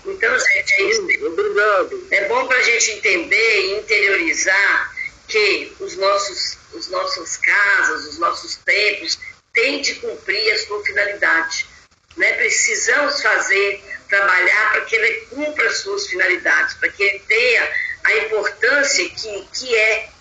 [0.05, 1.03] Então, gente, é isso.
[1.27, 2.09] Obrigado.
[2.11, 4.97] É bom para a gente entender e interiorizar
[5.29, 9.17] que os nossos, os nossos casas, os nossos templos
[9.53, 11.69] têm de cumprir a sua finalidade.
[12.17, 12.33] Né?
[12.33, 17.73] Precisamos fazer, trabalhar para que ele cumpra as suas finalidades, para que ele tenha
[18.03, 20.12] a importância que, que é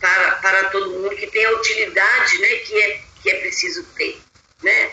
[0.00, 4.20] para, para todo mundo, que tem a utilidade né, que, é, que é preciso ter.
[4.62, 4.92] Né?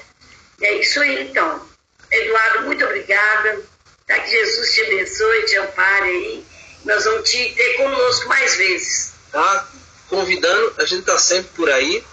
[0.62, 1.68] É isso aí, então.
[2.12, 3.62] Eduardo, muito obrigada.
[4.08, 6.46] Tá, que Jesus te abençoe, te ampare aí.
[6.86, 9.14] Nós vamos te ter conosco mais vezes.
[9.32, 9.68] Tá?
[10.08, 12.04] Convidando, a gente está sempre por aí.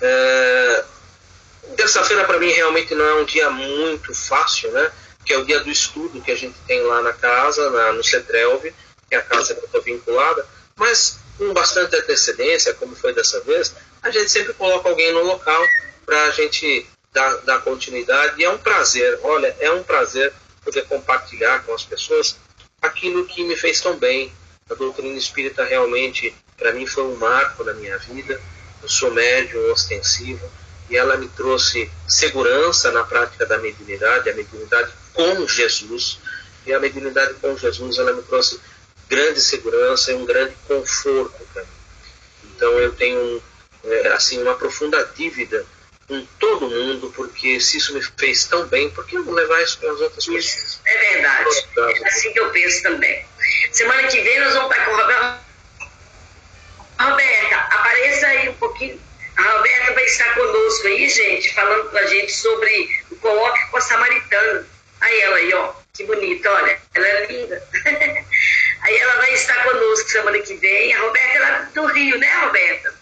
[0.00, 0.84] É...
[1.76, 4.90] Terça-feira para mim realmente não é um dia muito fácil, né?
[5.24, 8.04] Que é o dia do estudo que a gente tem lá na casa, na, no
[8.04, 8.72] CETRELV,
[9.08, 10.46] que é a casa que eu estou vinculada.
[10.76, 15.62] Mas com bastante antecedência, como foi dessa vez, a gente sempre coloca alguém no local
[16.04, 18.40] para a gente dar, dar continuidade.
[18.40, 20.32] E é um prazer, olha, é um prazer
[20.64, 22.36] poder compartilhar com as pessoas
[22.82, 24.32] aquilo que me fez tão bem.
[24.68, 28.40] A doutrina espírita realmente, para mim, foi um marco na minha vida.
[28.82, 30.50] Eu sou médium ostensivo
[30.90, 36.18] e ela me trouxe segurança na prática da mediunidade, a mediunidade com Jesus.
[36.64, 38.60] E a mediunidade com Jesus, ela me trouxe
[39.08, 41.68] grande segurança e um grande conforto para mim.
[42.56, 43.42] Então eu tenho
[43.84, 45.64] é, assim uma profunda dívida
[46.08, 49.60] com todo mundo, porque se isso me fez tão bem, por que eu não levar
[49.62, 50.44] isso para as outras pessoas?
[50.44, 51.50] Isso, é verdade.
[51.76, 53.26] É assim que eu penso também.
[53.72, 55.46] Semana que vem nós vamos estar com o Roberto.
[56.98, 59.00] Roberta, apareça aí um pouquinho.
[59.36, 63.76] A Roberta vai estar conosco aí, gente, falando com a gente sobre o colóquio com
[63.76, 64.66] a Samaritana.
[65.00, 67.68] Aí ela aí, ó, que bonita, olha, ela é linda.
[68.82, 70.94] Aí ela vai estar conosco semana que vem.
[70.94, 72.94] A Roberta é lá do Rio, né, Roberta?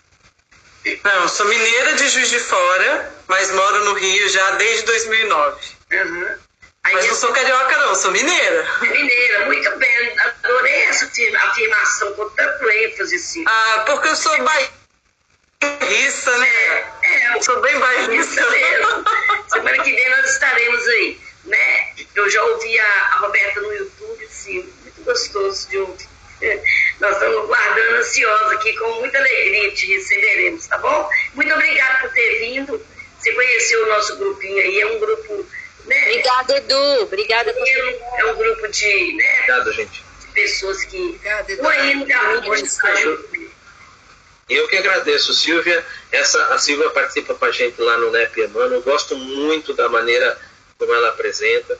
[1.03, 5.75] Não, sou mineira de Juiz de Fora, mas moro no Rio já desde 2009.
[5.93, 6.37] Uhum.
[6.83, 8.67] mas não sou carioca não, sou mineira.
[8.83, 10.19] Mineira, muito bem.
[10.19, 13.45] Adorei essa afirmação com tanto ênfase, assim.
[13.47, 14.37] Ah, porque eu sou
[15.63, 16.49] bairrista, né?
[16.49, 19.05] É, é, eu sou bem bairrista mesmo.
[19.49, 21.95] Semana que vem nós estaremos aí, né?
[22.15, 26.14] Eu já ouvi a, a Roberta no YouTube, sim, muito gostoso de ouvir.
[27.01, 31.09] Nós estamos guardando ansiosos aqui, com muita alegria te receberemos, tá bom?
[31.35, 32.81] Muito obrigada por ter vindo.
[33.19, 35.47] Você conheceu o nosso grupinho aí, é um grupo.
[35.87, 36.09] Né?
[36.09, 37.03] Obrigada, Edu.
[37.03, 39.13] Obrigada por É um grupo de.
[39.15, 39.33] Né?
[39.35, 40.05] Obrigado, gente.
[40.21, 40.97] De pessoas que.
[40.97, 41.69] Obrigada, Edu.
[41.69, 42.15] ainda.
[44.49, 45.85] Eu que agradeço, Silvia.
[46.13, 48.73] Essa, a Silvia participa com a gente lá no NEP Emmanuel.
[48.75, 50.39] Eu gosto muito da maneira
[50.79, 51.79] como ela apresenta.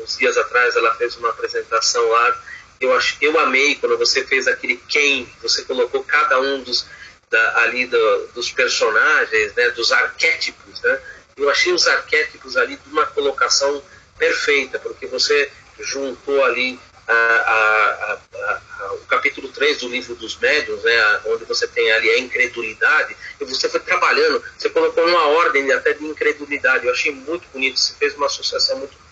[0.00, 2.42] Uns dias atrás ela fez uma apresentação lá
[2.80, 6.86] eu, acho, eu amei quando você fez aquele quem, você colocou cada um dos,
[7.30, 10.80] da, ali do, dos personagens, né, dos arquétipos.
[10.82, 11.00] Né?
[11.36, 13.82] Eu achei os arquétipos ali de uma colocação
[14.18, 15.50] perfeita, porque você
[15.80, 21.66] juntou ali a, a, a, o capítulo 3 do livro dos médiuns, né, onde você
[21.68, 26.86] tem ali a incredulidade, e você foi trabalhando, você colocou uma ordem até de incredulidade.
[26.86, 29.05] Eu achei muito bonito, você fez uma associação muito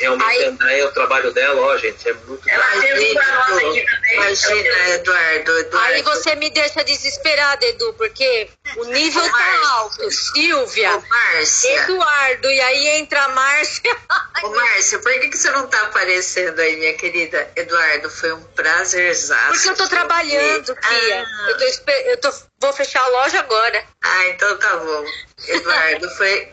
[0.00, 4.14] Realmente Aí, é o trabalho dela, ó, gente, é muito Ela pra nós aqui também.
[4.14, 5.78] Imagina, Eduardo, Eduardo.
[5.78, 10.10] Aí você me deixa desesperada, Edu, porque o nível tá alto.
[10.10, 11.82] Silvia, Márcia.
[11.82, 13.94] Eduardo, e aí entra a Márcia.
[14.42, 17.50] Ô, Márcia, por que, que você não tá aparecendo aí, minha querida?
[17.54, 19.52] Eduardo, foi um prazerzaço.
[19.52, 21.22] Porque eu tô trabalhando, Fia.
[21.22, 21.50] Ah.
[21.50, 23.84] Eu, tô, eu tô, vou fechar a loja agora.
[24.02, 25.04] Ah, então tá bom.
[25.46, 26.48] Eduardo, foi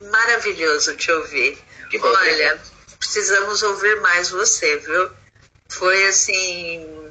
[0.00, 1.58] maravilhoso te ouvir.
[2.02, 2.60] Olha,
[3.00, 5.10] precisamos ouvir mais você, viu?
[5.68, 7.08] Foi assim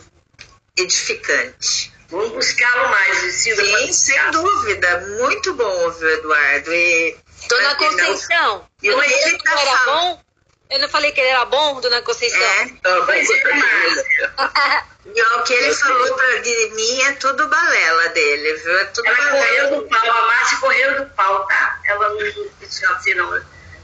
[0.77, 1.91] edificante.
[2.09, 3.77] Vamos buscá-lo mais, Silvia.
[3.79, 5.01] Sim, sem dúvida.
[5.19, 6.73] Muito bom ouvir o Eduardo.
[6.73, 7.17] E,
[7.49, 10.23] Dona Conceição, eu não falei que tá era bom?
[10.69, 12.41] Eu não falei que ele era bom, Dona Conceição?
[12.41, 12.67] É,
[13.05, 14.85] pois é,
[15.15, 18.77] E o que ele falou pra mim é tudo balela dele, viu?
[18.77, 19.39] É tudo Ela balela.
[19.39, 21.79] correu do pau, a Márcia correu do pau, tá?
[21.85, 22.17] Ela não
[22.59, 23.41] disse assim, não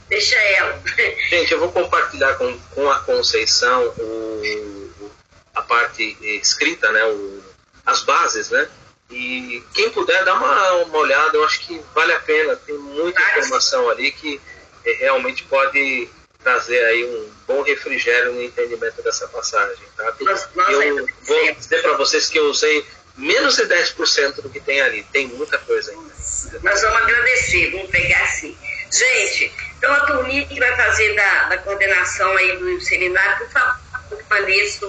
[0.07, 0.81] deixa ela.
[1.29, 5.11] Gente, eu vou compartilhar com, com a Conceição o,
[5.53, 7.05] a parte escrita, né?
[7.05, 7.43] O,
[7.85, 8.67] as bases, né?
[9.09, 12.55] E quem puder dar uma, uma olhada, eu acho que vale a pena.
[12.55, 14.41] Tem muita informação ali que
[14.83, 16.09] é, realmente pode
[16.43, 19.85] trazer aí um bom refrigério no entendimento dessa passagem.
[19.95, 20.13] Tá?
[20.21, 22.85] Nossa, eu vou dizer para vocês que eu usei
[23.17, 25.03] menos de 10% do que tem ali.
[25.11, 26.13] Tem muita coisa ainda.
[26.63, 28.57] Nós vamos agradecer, vamos pegar assim.
[28.91, 29.51] Gente,
[29.85, 33.77] então a turminha que vai fazer da, da coordenação aí do seminário, por favor,
[34.09, 34.87] permaneça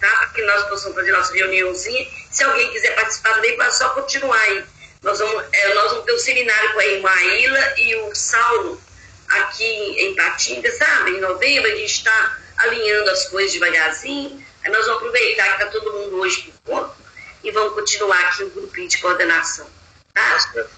[0.00, 0.08] tá?
[0.08, 2.08] Para que nós possamos fazer nossa reuniãozinha.
[2.30, 4.64] Se alguém quiser participar também, pode só continuar aí.
[5.02, 8.80] Nós vamos, é, nós vamos ter um seminário com a Imaíla e o Saulo
[9.28, 11.10] aqui em Patinga, sabe?
[11.10, 14.42] Em novembro, a gente está alinhando as coisas devagarzinho.
[14.64, 16.96] Aí nós vamos aproveitar que está todo mundo hoje por conta
[17.44, 19.68] e vamos continuar aqui o grupinho de coordenação.
[20.14, 20.70] Tá?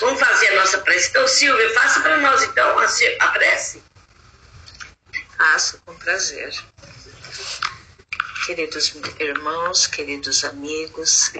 [0.00, 1.08] Vamos fazer a nossa prece.
[1.10, 3.82] Então, Silvia, faça para nós então a, prece.
[5.36, 6.52] Faço com prazer.
[8.44, 11.32] Queridos irmãos, queridos amigos,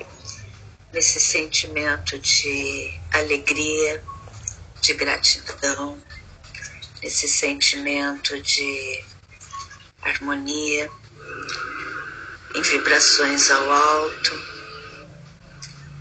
[0.93, 4.02] nesse sentimento de alegria,
[4.81, 6.01] de gratidão,
[7.02, 9.05] nesse sentimento de
[10.01, 10.90] harmonia,
[12.55, 14.32] em vibrações ao alto,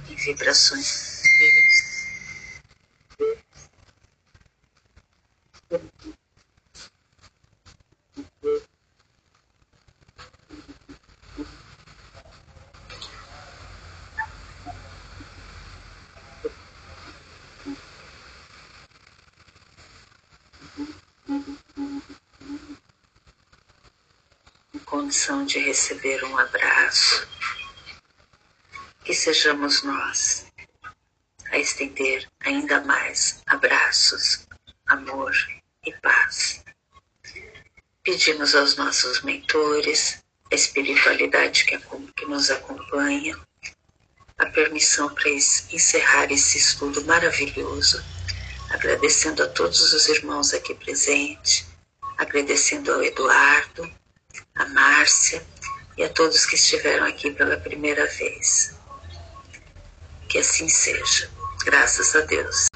[0.10, 1.13] em vibrações
[24.94, 27.28] condição de receber um abraço,
[29.04, 30.46] que sejamos nós
[31.50, 34.46] a estender ainda mais abraços,
[34.86, 35.34] amor
[35.84, 36.64] e paz.
[38.04, 41.76] Pedimos aos nossos mentores, a espiritualidade que,
[42.16, 43.36] que nos acompanha,
[44.38, 48.00] a permissão para encerrar esse estudo maravilhoso,
[48.70, 51.66] agradecendo a todos os irmãos aqui presentes,
[52.16, 53.92] agradecendo ao Eduardo,
[54.56, 55.44] a Márcia
[55.98, 58.76] e a todos que estiveram aqui pela primeira vez.
[60.30, 61.30] Que assim seja.
[61.66, 62.68] Graças a Deus.